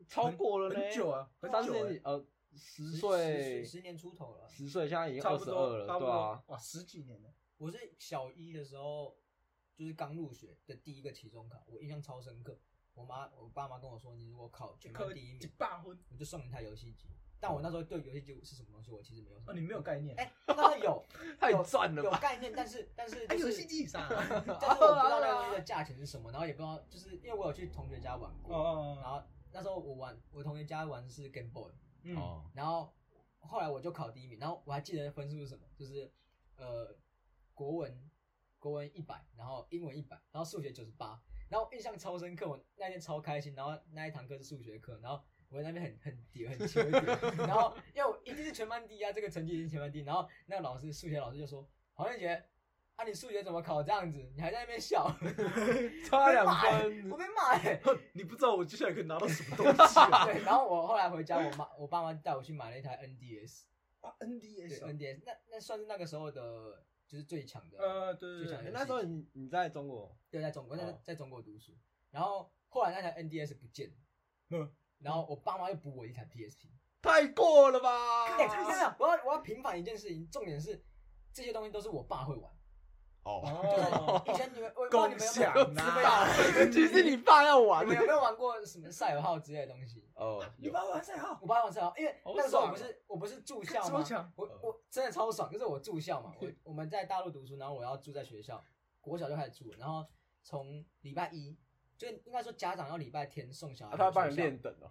[0.07, 2.23] 超过了呢，很久啊，三四年级，呃，
[2.53, 4.47] 十十岁十十年出头了。
[4.47, 7.33] 十岁，现在已经二十二了，对啊，哇，十几年了。
[7.57, 9.17] 我是小一的时候，
[9.75, 12.59] 就是刚入学的第一个期中考，我印象超深刻。
[12.93, 17.07] 我妈我爸妈跟我说，你如果考全班科第一名，八分我就送你一台游戏机。
[17.41, 19.51] 但我那时候对游戏机是什么东西，我其实没有什么。
[19.51, 20.15] 哦，你没有概念。
[20.17, 21.03] 哎、那有
[21.39, 22.09] 太有赚了吧？
[22.13, 24.05] 有概念，但是但是还就是游戏机上。
[24.07, 29.21] 但是我不知道那个 东西的价钱是什么，然后也不知道，就是因为我有去同学家玩过，哦然后
[29.51, 31.71] 那时候我玩我同学家玩的是 Game Boy，
[32.03, 32.93] 嗯，哦，然后
[33.39, 36.13] 后来我就考第一名，然后我还记得分数是什么，就是
[36.57, 36.95] 呃
[37.55, 38.09] 国文
[38.59, 41.19] 国文一百，然后英文一百，然后数学九十八，
[41.49, 45.21] 然后印象超深刻，我那天超开心，然后那一堂课是数学课，然后
[45.51, 47.03] 我在那边很很低很羞一点，
[47.37, 52.43] 然后因为我一定是全班第一啊，这个成绩一定是全班第一，然后那个老师数学老师就说黄俊杰。
[52.97, 54.31] 啊，你数学怎么考这样子？
[54.35, 55.09] 你还在那边笑，
[56.05, 57.81] 差两分，我被骂哎、
[58.13, 60.25] 你不知道我接下来可以拿到什么东西啊？
[60.25, 63.61] 对，然后我后来回家，我妈我爸妈带我去买了一台 NDS，
[64.01, 64.89] 啊，NDS 啊。
[64.89, 67.79] NDS，那那算是那个时候的，就是最强的。
[67.79, 71.71] 呃，对对对那时候你你在中国，对，在中国，在哦在中国读书，
[72.11, 73.95] 然后后来那台 NDS 不见了，
[74.49, 74.71] 嗯，
[75.01, 76.69] 然后我爸妈又补我一台 PSP。
[77.01, 78.37] 太过了吧？
[78.99, 80.83] 我要我要平反一件事情，重点是
[81.33, 82.51] 这些东西都是我爸会玩，
[83.23, 87.83] 哦，就是以前你们我不知道你们有没有 共享知其实你爸要玩。
[87.83, 90.07] 你们有没有玩过什么赛尔号之类的东西？
[90.13, 90.65] 哦，有。
[90.65, 94.05] 你爸玩赛号，我爸玩赛尔号，因为那个时候我不是我不是住校吗？
[94.35, 98.63] 我我真的超爽，就是我住校嘛，我 我们在大陆读书，然后我要住在学校，
[98.99, 100.05] 国小就开始住，然后
[100.43, 101.57] 从礼拜一，
[102.01, 104.89] 就应该说家长要礼拜天送小孩他帮你练等哦，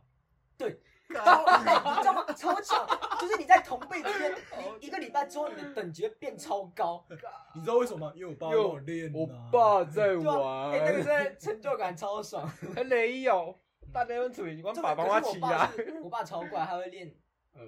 [0.56, 0.80] 对
[1.12, 2.24] 超，哎你知道吗？
[2.34, 2.86] 超巧，
[3.20, 4.32] 就是你在同辈之间，
[4.78, 7.04] 你一个礼拜之后你的等级会变超高，
[7.52, 8.12] 你知道为什么吗？
[8.14, 9.12] 因为我爸因为帮我练啊。
[9.18, 12.46] 我爸在玩啊，哎、那个玩，真的成就感超爽。
[12.76, 13.58] 很雷哦，
[13.92, 15.72] 大家用嘴，你光爸爸妈起可是我爸啊，
[16.04, 17.12] 我爸超怪，他会练，
[17.54, 17.60] 呃，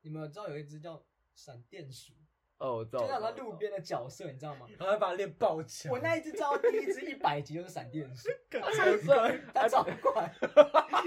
[0.00, 1.00] 你们有知道有一只叫
[1.36, 2.14] 闪电鼠，
[2.62, 4.66] 哦，我知道，就那种在路边的角色，你知道吗？
[4.78, 5.90] 然后把它练爆强。
[5.92, 10.32] 我那一只招第一只一百级就是闪电鼠，超帅，他超怪，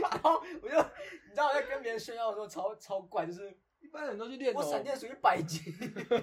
[0.02, 0.76] 然后我就
[1.24, 3.50] 你知道我在跟别人炫耀的时候超超怪，就是
[3.80, 5.74] 一般人都去练我闪电鼠一百级，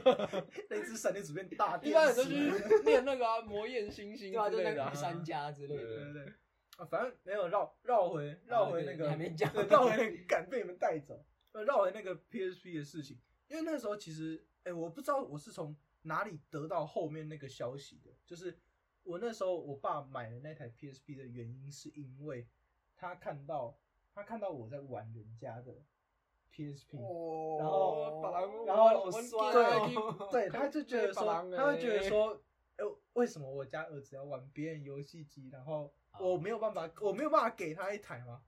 [0.68, 2.28] 那只闪电鼠变大电一般人都视
[2.68, 4.50] 去练那个啊，魔焰星星对吧？
[4.50, 6.04] 就那之类的啊，个三家之类对的。
[6.04, 6.32] 对对。
[6.76, 13.18] 啊，反正没有绕绕回绕回那个你还没讲对绕回那个敢被你们带走，呃，绕回那个 PSP 的事情，
[13.48, 18.56] 因为那时候其实，哎、我不知道我是从哪里得到后面那个消息的，就是
[19.02, 22.46] 我那时候我爸买了那台 PSP 的原因，是因为
[22.94, 23.76] 他看到
[24.14, 25.82] 他看到我在玩人家的
[26.52, 29.10] PSP，、哦然后然然后我
[30.30, 31.24] 对，他就觉得说，
[31.56, 32.42] 他会觉得说，
[32.76, 32.84] 哎、
[33.14, 38.42] 为什么我家儿子要玩别人游戏机，然后我没有办法，我没有办法给他一台吗？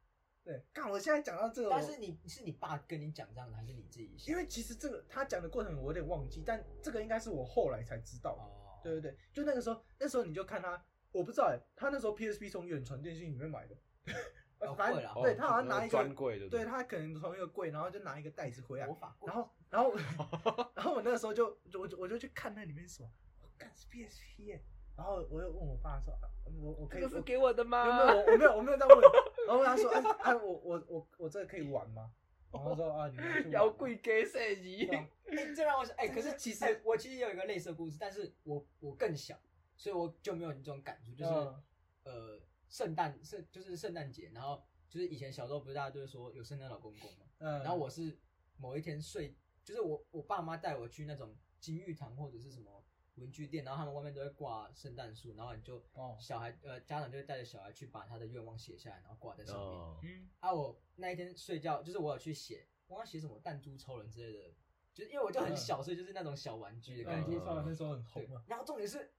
[0.44, 4.32] 对，看，我现在讲到这个，但是你是你爸跟你讲这样的，还是你自己想？
[4.32, 8.42] 因为其实这个他讲的过程我有点忘记，但这个应该是我后来才知道的。
[8.42, 13.74] 哦，对对对，就那个时候，那时候你就看他，我不知道哎、他那时候 PSP 从远传电信里面买的，
[14.60, 19.94] 哦反正对他好像拿一个专柜的，对他可能从一个柜，然后就拿一个袋子回来魔，法然后然后
[20.76, 23.08] 然后我那个时候就就我就我就去看那里面什么，
[23.40, 24.62] 我干是 PSP 耶、
[24.96, 27.84] 然后我又问我爸说，啊我我可以我这个是给我的吗？
[27.84, 29.00] 没有没有我我没有我没有在问，
[29.46, 32.12] 然后问他说，哎、哎我我我我这个可以玩吗？
[32.52, 39.36] 然后他说啊你拿去玩要贵 给设计对，啊哎、这让我想，哎、可是其实哎我其实有一个类似的故事，但是我我更小，
[39.76, 41.62] 所以我就没有你这种感触，就是、嗯
[42.04, 48.16] 呃，圣诞圣就是圣诞节，然后就是以前小时候不是大家都会说有圣诞老公公嘛，嗯，然后我是
[48.58, 49.34] 某一天睡，
[49.64, 52.83] 就是我我爸妈带我去那种金玉堂或者是什么
[53.16, 56.16] 文具店，然后他们外面都会挂圣诞树，然后你就哦。
[56.20, 59.64] 小孩呃家长就会带着小孩去把他的愿望写下来，然后挂在上面。
[59.64, 64.54] 哦，嗯，啊，我那一天睡觉，就是我有去写，我要写什么弹珠超人之类的，
[64.92, 67.10] 就是因为我就很小，所以就是那种小玩具的。
[67.10, 67.38] 感觉。
[67.38, 68.36] 超人那时候很红对。
[68.36, 69.12] 啊，，然后重点是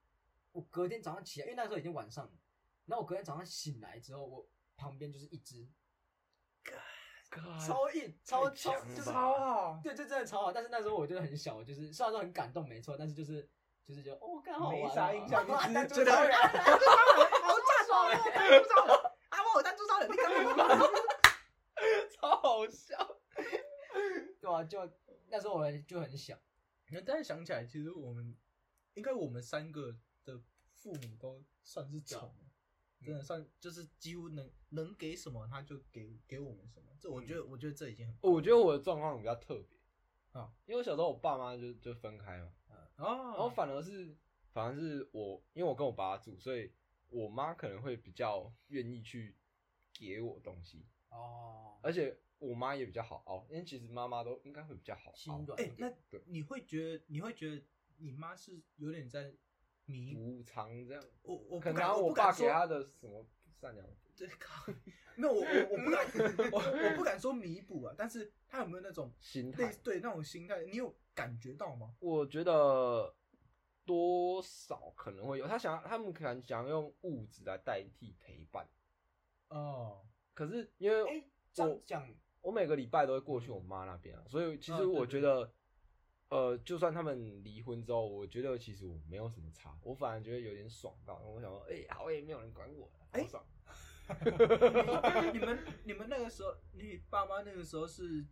[0.51, 2.31] 我隔天早上起来，因为那时候已经晚上了，
[2.85, 5.67] 然后我隔天早上醒来之后，我旁边就是一只
[7.65, 10.53] 超硬、超超就是超好，对，就真的超好。
[10.53, 13.49] 但是那时候我就是很小，就是虽然说很感动，没错，但是就是
[13.87, 18.17] 就是觉得哦，刚好玩没啊啥印象，你只弹是 觉得珠超人，弹珠超人，好炸爽啊！
[18.33, 18.95] 弹珠超人，
[19.29, 20.87] 啊，我有弹珠超人，你干嘛？
[22.11, 23.19] 超好笑。
[24.41, 24.91] 对啊，就
[25.27, 26.37] 那时候我就很小，
[26.91, 28.35] 那但是想起来，其实我们
[28.95, 30.41] 应该我们三个的
[30.73, 32.35] 父母都算是宠，
[33.03, 36.85] 真的算就是几乎能能给什么他就给给我们什么。
[36.99, 39.77] 这我觉得，我觉得这已经很我觉得我的状况比较特别
[40.31, 42.51] 啊，因为我小时候我爸妈就就分开嘛，
[42.97, 44.15] 然后哦，反而是
[44.51, 46.71] 反而是我，因为我跟我爸住，所以
[47.09, 49.35] 我妈可能会比较愿意去
[49.93, 55.15] 给我东西，哦，而且我妈也比较好熬，因为其实妈妈都应该会比较好熬。
[55.15, 56.21] 心软哎、那对。
[56.27, 57.61] 你会觉得你会觉得
[57.97, 59.33] 你妈是有点在
[59.85, 63.25] 弥补偿这样，我我可能我爸给她的什么
[63.59, 63.85] 善良，
[64.15, 64.71] 对靠，
[65.15, 66.07] 没有我我我不敢
[66.51, 71.95] 我我不敢说弥补啊，但是他有没有那种心态，对那种心态，你有感觉到吗？
[71.99, 73.15] 我觉得
[73.85, 75.47] 多少可能会有。
[75.47, 78.67] 他想，他们可能想要用物质来代替陪伴，
[79.47, 85.51] 哦，可是因为哎，这样我讲我每个礼拜都会过去我妈那边啊，所以其实我觉得，
[86.29, 93.43] 呃，就算他们离婚之后，我觉得其实我没有什么差，我反而觉得有点爽到，我想说，哎、好，也没有人管我了，好哎爽。
[95.33, 98.23] 你们你们那个时候，你爸妈那个时候是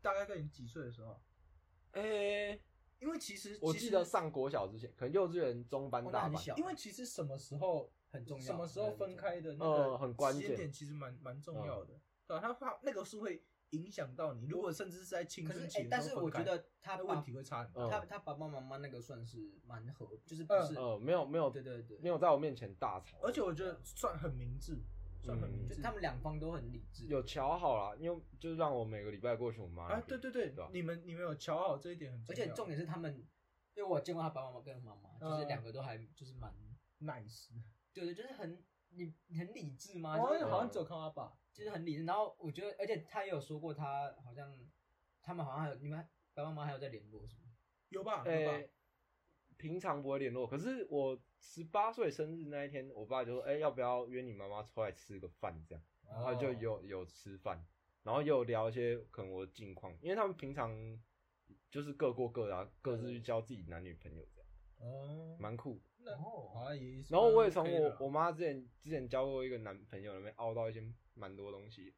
[0.00, 1.20] 大概跟你几岁的时候？
[1.92, 2.58] 哎、
[2.98, 12.40] 因为其实我记得上国小之前，可能幼稚园、中班、大班，哦那很小因为其实什么时候很重要什么时候分开的那呃个很关键时间点，其实蛮蛮重要的，对吧？
[12.40, 17.84] 它它那个是会影响到你，如果甚至是在青可是哎、春期的但是时候分开我觉得他那爸问题会差很多。
[17.84, 24.78] 嗯他他爸爸妈妈那个算是蛮合，就是不嗯是，呃，没有没有对对对，没有在我面前大吵，而且我觉得算很明智，
[25.22, 25.76] 算很明嗯智。
[25.76, 33.16] 就他们两方都很理智，有瞧好了，因为就是让我每个礼拜过去我妈那啊，对对对对，你们你们有瞧好这一点很重要，而且重点是他们，
[33.74, 36.52] 因为我见过他爸爸妈妈跟妈妈，就是嗯两个都还就是蛮
[37.00, 37.48] ，nice。
[37.94, 40.20] 对对，就是很你很理智吗？
[40.20, 42.04] 我就是好像只有看到他爸，就是很理智。
[42.04, 44.52] 然后我觉得，而且他也有说过，他好像
[45.22, 45.98] 他们好像还有你们
[46.34, 47.42] 爸爸妈妈还有在联络，是吗？
[47.90, 48.22] 有吧？
[48.24, 48.68] 有诶、吧？
[49.62, 57.64] 平常不会联络，可是我十八岁生日那一天，我爸就说：“哎、要不要约你妈妈出来吃个饭？”这样，然后就哦有有吃饭，
[58.02, 61.00] 然后也有聊一些可能我的近况，因为他们平常
[61.70, 65.80] 就是各过各的、啊，各自去交自己男女朋友这样，哦，蛮酷。
[65.98, 70.82] 那哦好像也是然后我也从我我妈之前之前交过一个男朋友那边凹到一些
[71.14, 71.94] 蛮多东西，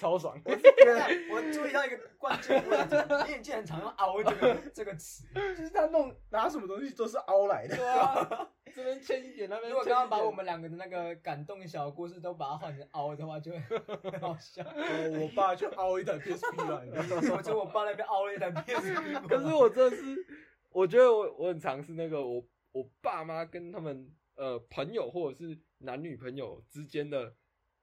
[0.00, 0.34] 超爽。
[0.46, 5.24] 我我注意到一个关键问题，因为你竟然常用“凹”这个这个词。
[5.34, 7.76] 就是他弄拿什么东西都是凹来的。
[7.76, 14.62] 对啊， 这边欠一点，那边如果刚刚把我们两个的那个感动小故事都把它换成“凹”的话，就会很好笑。
[14.62, 17.34] 哦我爸就凹一台 PSP 来的。
[17.36, 20.26] 我觉得我爸那边凹了一台 PSP，可是我真的是，
[20.70, 22.42] 我觉得我我很常是那个我
[22.72, 27.34] 我爸妈跟他们呃朋友或者是男女朋友之间的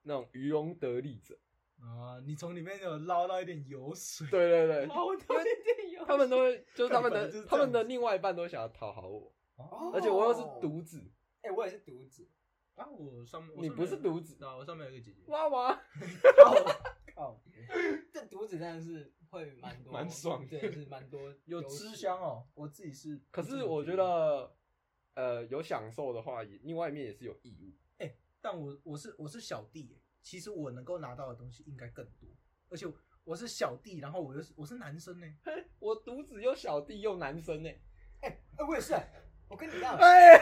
[0.01, 1.37] 那种渔翁得利者。
[1.79, 4.27] 啊，你从里面有捞到一点油水。
[4.29, 6.05] 对对对，凹到一点有。
[6.05, 11.03] 他们都会就是他们的他们的另外一半都想要讨好我，哦而且我又是独子，
[11.41, 12.27] 哎、我也是独子，
[12.75, 15.23] 啊，我上面我你上面有不是独子啊，我上面有一个姐姐。
[15.27, 15.81] 哇哇。
[17.15, 17.41] 靠，
[18.13, 23.19] 这独子真的是会蛮多，蛮爽的对，是蛮多有吃香哦，我自己是。
[23.31, 24.55] 可是我觉，得
[25.15, 27.73] 呃有享受的话，也另外一面也是有义务。
[28.39, 29.97] 但我我是我是小弟耶，
[30.27, 32.27] 其实我能够拿到的东西应该更多，
[32.67, 32.85] 而且
[33.23, 35.27] 我是小弟，然后我又是我是男生呢。
[35.79, 37.69] 我独子又小弟又男生呢、
[38.19, 38.93] 哎、哎我也是、
[39.47, 40.33] 我跟你一样，哎、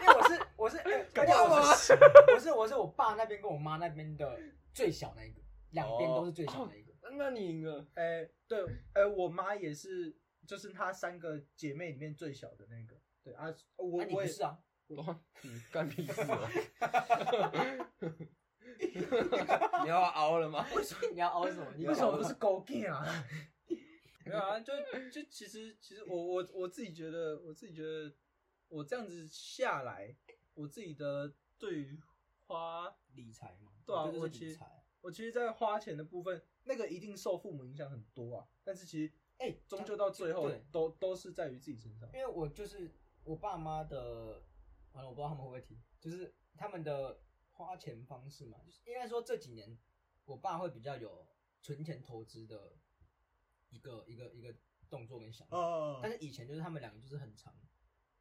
[0.00, 1.92] 因为我是我是，我是
[2.32, 4.40] 我是我是我爸那边跟我妈那边的
[4.72, 5.42] 最小那一个，
[5.72, 6.94] 两边都是最小那一个。
[7.18, 7.86] 那你赢了。
[7.96, 8.64] 哎、对，
[8.94, 12.96] 哎、我妈也是，就是她三个姐妹里面最小的那个。
[13.22, 14.58] 对啊，我、我也不是啊？
[14.88, 16.48] 哇，你干屁事啊！
[19.82, 20.66] 你要熬了吗？
[20.74, 21.66] 为什么你要凹什么？
[21.76, 23.04] 你为什么不是勾 g 啊？
[24.24, 24.72] 没有啊，就
[25.10, 28.12] 就其实其实我我我自己觉得，我自己觉得
[28.68, 30.14] 我这样子下来，
[30.54, 31.98] 我自己的对于
[32.46, 33.72] 花，理财嘛？
[33.84, 34.58] 对啊我其实。
[35.02, 38.48] 我其实，在花钱的部分，那个一定受父母影响很多啊。
[38.64, 42.08] 但是其实哎、终究到最后都都是在于自己身上。
[42.12, 42.90] 因为我就是
[43.22, 44.42] 我爸妈的，
[44.96, 47.20] 完了我不知道他们会不会听，就是他们的
[47.52, 49.78] 花钱方式嘛，就是应该说这几年
[50.24, 51.26] 我爸会比较有
[51.60, 52.72] 存钱投资的
[53.68, 54.54] 一个一个一个
[54.88, 57.54] 动作跟想法，哦但是以前就是他们两个就是很长，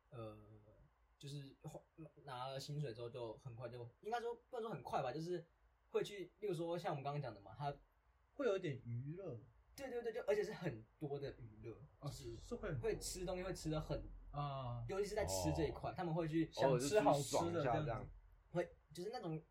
[0.09, 0.37] 呃，
[1.17, 1.81] 就是花
[2.25, 5.45] 拿了薪水之后就很快就应该说不能说很快吧，就是
[5.91, 7.73] 会去，例如说像我们刚刚讲的嘛，他
[8.33, 9.39] 会有一点娱乐，
[9.75, 14.03] 对对对，就而且是很多的娱乐，哦就是是会很会吃东西会吃的很，
[14.35, 18.07] 啊，尤其是在吃这一块，他们会去想吃好吃的这样。
[18.51, 19.41] 会就是那种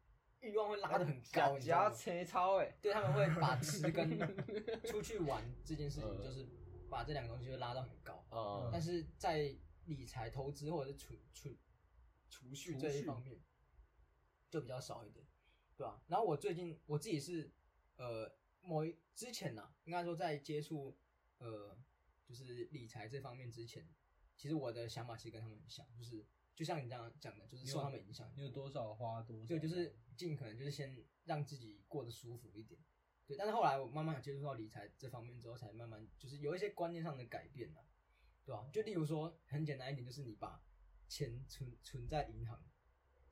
[0.41, 1.91] 欲望会拉的很高，你知道假吗？
[1.95, 4.18] 切超哎，对，他们会把吃跟
[4.85, 6.49] 出去玩这件事情，嗯就是
[6.91, 8.24] 把这两个东西会拉到很高。
[8.30, 9.55] 啊但是在
[9.87, 11.57] 理财投资或者是储储
[12.30, 13.41] 储蓄这一方面，
[14.51, 15.26] 就比较少一点，
[15.76, 17.53] 对吧、然后我最近我自己是
[17.97, 20.97] 呃某一之前呢、应该说在接触
[21.39, 21.76] 呃
[22.26, 23.87] 就是理财这方面之前，
[24.37, 29.47] 其实我的想法其实跟他们很像，就是就像你这样讲的，就是受他们影响，你有多少花多少？
[29.47, 32.80] 对，就是尽可能就是先让自己过得舒服一点。
[33.26, 37.87] 对，但是后来我慢慢接触到理财这方面之后，才慢慢就是有一些观念上的改变了，
[38.45, 40.62] 对吧、就例如说很简单一点，就是你把
[41.09, 42.62] 钱存存在银行，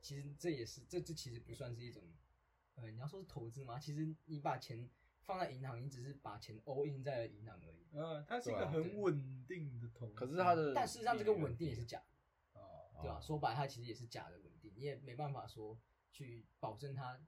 [0.01, 2.03] 其实这也是这这其实不算是一种，
[2.73, 3.77] 呃，你要说是投资吗？
[3.77, 4.89] 其实你把钱
[5.23, 7.87] 放在银行，你只是把钱 all in 在了银行而已。
[7.93, 11.99] 嗯，它是一个很稳定的投资，可是它的，但事实上，这个稳定也是假。
[11.99, 12.59] 的。
[12.59, 15.79] 哦，对吧、说白了，它其实也是假的稳定，你也没办法说
[16.11, 17.19] 去保证它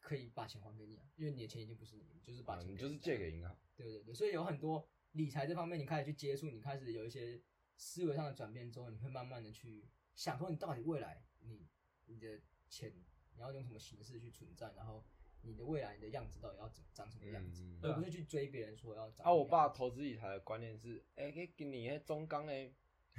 [0.00, 7.40] 可以把钱还给你啊，因为你的钱已经不是你就是把钱、啊你就是借给银行，对对对，所以有很多理财这方面，你开始去接触，你开始有一些
[7.76, 11.68] 思维上的转变之后，你会慢慢的去想说，你到底未来你
[12.06, 12.92] 你的钱
[13.32, 15.04] 你要用什么形式去存在，然后
[15.42, 22.72] 你的未来你的样子到底要怎长什么样子，嗯而不是去追别人说要长啊，我爸投资理财的观念是，哎、欸，今年迄中钢诶，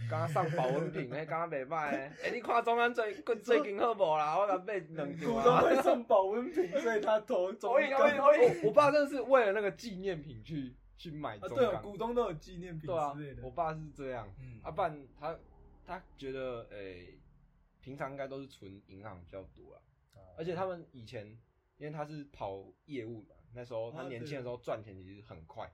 [0.10, 4.38] 刚刚上保温瓶，诶刚刚袂歹诶，诶，你看中钢最最近好无啦？
[4.38, 5.62] 我甲买两股张东啊。
[5.62, 13.42] 会送保温瓶，所以他投中 我以我以我以我爸真的是为了那个纪念品去去买啊，对哦，中钢，股东都有纪念品对啊之类，的。
[13.44, 13.52] 我。
[13.52, 14.60] 爸是这样，嗯。
[14.64, 15.38] 啊，不然他
[15.86, 17.18] 他觉得诶、
[17.82, 19.82] 平常应该都是存银行比较多啦，
[20.38, 21.38] 而且他们以前
[21.80, 25.74] 因为他是跑业务的，那时候他啊年轻的对时候赚钱其实很快。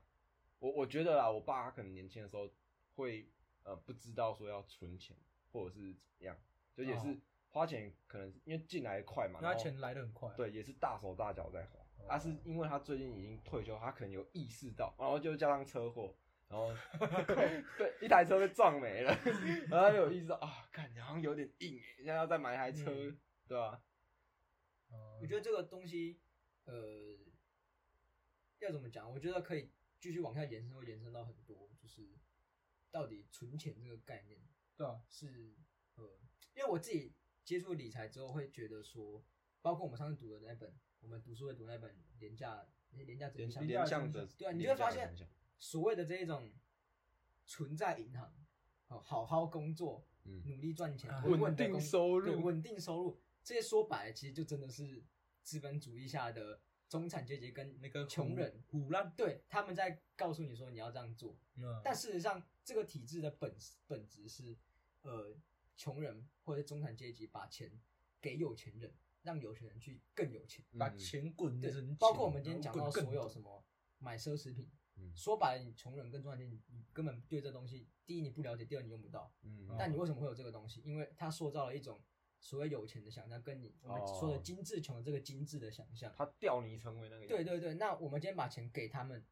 [0.58, 2.48] 我我觉得啦，我爸他可能年轻的时候
[2.94, 3.28] 会
[3.64, 5.14] 呃不知道说要存钱
[5.52, 6.36] 或者是怎么样，
[6.74, 7.16] 就也是哦
[7.48, 10.32] 花钱可能是因为进来快嘛，然后因为他钱来的很快。
[10.36, 11.80] 对，也是大手大脚在花。
[12.08, 16.14] 他啊，是因为他最近已经退休，他可能有意识到，然后就加上车祸，
[16.48, 16.72] 然后
[17.76, 19.12] 对一台车被撞没了，
[19.68, 23.80] 然后有意识到啊，看好像有点硬欸，现在要再买一台车，嗯对吧、哦，
[25.20, 26.18] 我觉得这个东西，
[26.64, 27.16] 呃，
[28.60, 29.10] 要怎么讲？
[29.10, 32.16] 我觉得可以继续往下延伸，会延伸到很多，就是
[32.90, 34.40] 到底存钱这个概念
[34.76, 35.54] 对啊，是
[35.96, 36.18] 呃，
[36.54, 37.14] 因为我自己
[37.44, 39.24] 接触理财之后，会觉得说，
[39.62, 45.14] 包括我们上次读的那本，我们读书会读那本《廉价廉价真联相》，联想的，对啊，你就会发现
[45.58, 46.52] 所谓的这一种
[47.46, 48.34] 存在银行，
[48.86, 55.04] 好好好工作，嗯努力赚钱啊，稳稳定工收入对稳定收入，这些说白了，其实就真的是
[55.40, 64.58] 资本主义下的中产阶级跟那个穷人，虎烂，对他们在告诉你说你要这样做，嗯但事实上这个体制的本本质是，
[65.02, 65.32] 呃，
[65.76, 67.70] 穷人或者中产阶级把钱
[68.20, 68.92] 给有钱人，
[69.22, 70.64] 让有钱人去更有钱。
[70.76, 71.70] 把嗯钱滚对
[72.00, 73.64] 包括我们今天讲到所有什么
[73.98, 79.32] 买奢侈品，嗯说白了，你穷人跟中产阶级，你根本对这东西，第一你不了解，第二你用不到。
[79.42, 80.82] 嗯，但你为什么会有这个东西？
[80.84, 82.02] 因为它塑造了一种
[82.46, 86.14] 所谓有钱的想象，跟你我们哦说的精致穷的这个精致的想象。
[86.16, 89.26] 他吊你成为那个对对对，那我们今天把钱给他们，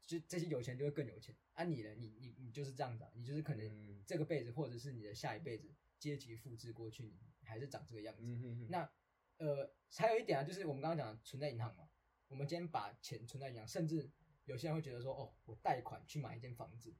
[0.00, 1.36] 就这些有钱就会更有钱。
[1.52, 1.94] 啊你呢？
[1.98, 8.22] 你你你就是这样子啊，你就是可能嗯这个辈子或者是你的下一辈子阶级复制过去，你还是长这个样子。
[8.24, 8.90] 嗯哼哼那
[9.36, 11.90] 呃，还有一点啊，就是我们刚刚讲的存在银行嘛，
[12.28, 14.10] 我们今天把钱存在银行，甚至
[14.46, 16.94] 有些人会觉得说，哦，我贷款去买一间房子，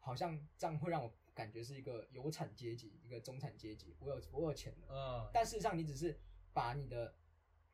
[0.00, 4.86] 好像这样会让我感觉是一个有产阶级，一个中产阶级，我有我有钱了。
[4.88, 6.18] 嗯，但事实上，你只是
[6.54, 7.14] 把你的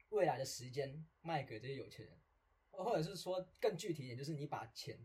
[0.09, 2.19] 未来的时间卖给这些有钱人，
[2.73, 4.99] 或者是说更具体一点，就是你把钱，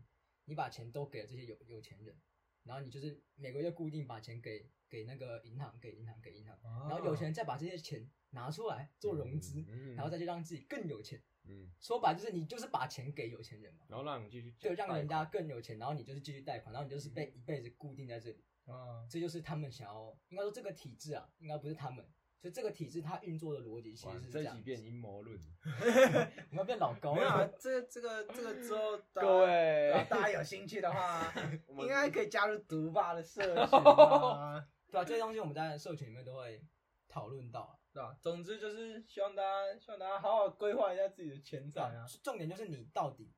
[0.46, 2.20] 你把钱都给了这些有有钱人，
[2.64, 11.22] 然后你就是每个月固定把钱给给那个银行，给银行，给银行，然然后有钱人再把这些钱拿出来做融资，嗯然后再去让自己更有钱。
[11.48, 18.44] 嗯，说白就是你就是把钱给有钱人嘛，然后让你继续就让人家更有钱，然后你就是继续贷款，然后你就是被一辈子固定在这里。
[18.66, 22.04] 啊，这就是他们想要，应该说这个体制啊，应该不是他们，
[22.38, 24.30] 所以这个体制它运作的逻辑其实是样子。
[24.30, 29.90] 这几遍阴谋论， 我们要变老高没有啊了。，这这个这个之后，大家各位。
[29.92, 31.32] 啊大家有兴趣的话，
[31.80, 36.62] 应该可以加入毒霸的社群啊， 对啊，这些东西我们在社群里面都会
[37.08, 37.77] 讨论到啊。
[37.98, 38.16] 对吧？
[38.22, 42.06] 总之就是希望大家希望大家好好规划一下自己的钱财啊。
[42.22, 43.34] 重点就是你到底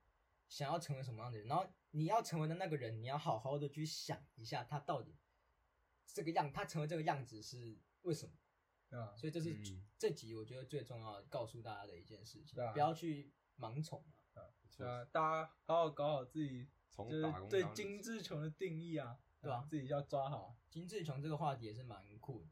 [0.49, 5.17] 想要成为什么样的人，然后你要成为的那个人，你要好好的去想一下，他到底
[6.05, 8.35] 这个样，他成为这个样子是为什么？
[8.91, 9.17] 对吧？
[9.17, 14.05] 所以这是、嗯这集我觉得最重要的，告诉大家的一件事情，不要去盲从
[14.35, 14.45] 啊。
[14.77, 22.51] 对啊，大家好好搞好自己，就是对当精致穷的定义啊，对啊自己要抓好金志穷这个话题也是蛮酷的。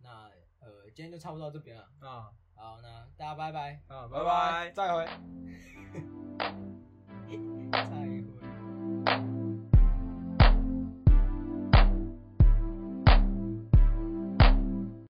[0.00, 0.30] 那
[0.60, 1.88] 呃，今天就差不多到这边了。
[2.00, 3.80] 啊，好，那大家拜拜。
[3.88, 5.06] 啊，拜拜，再会。
[7.70, 8.24] 再会。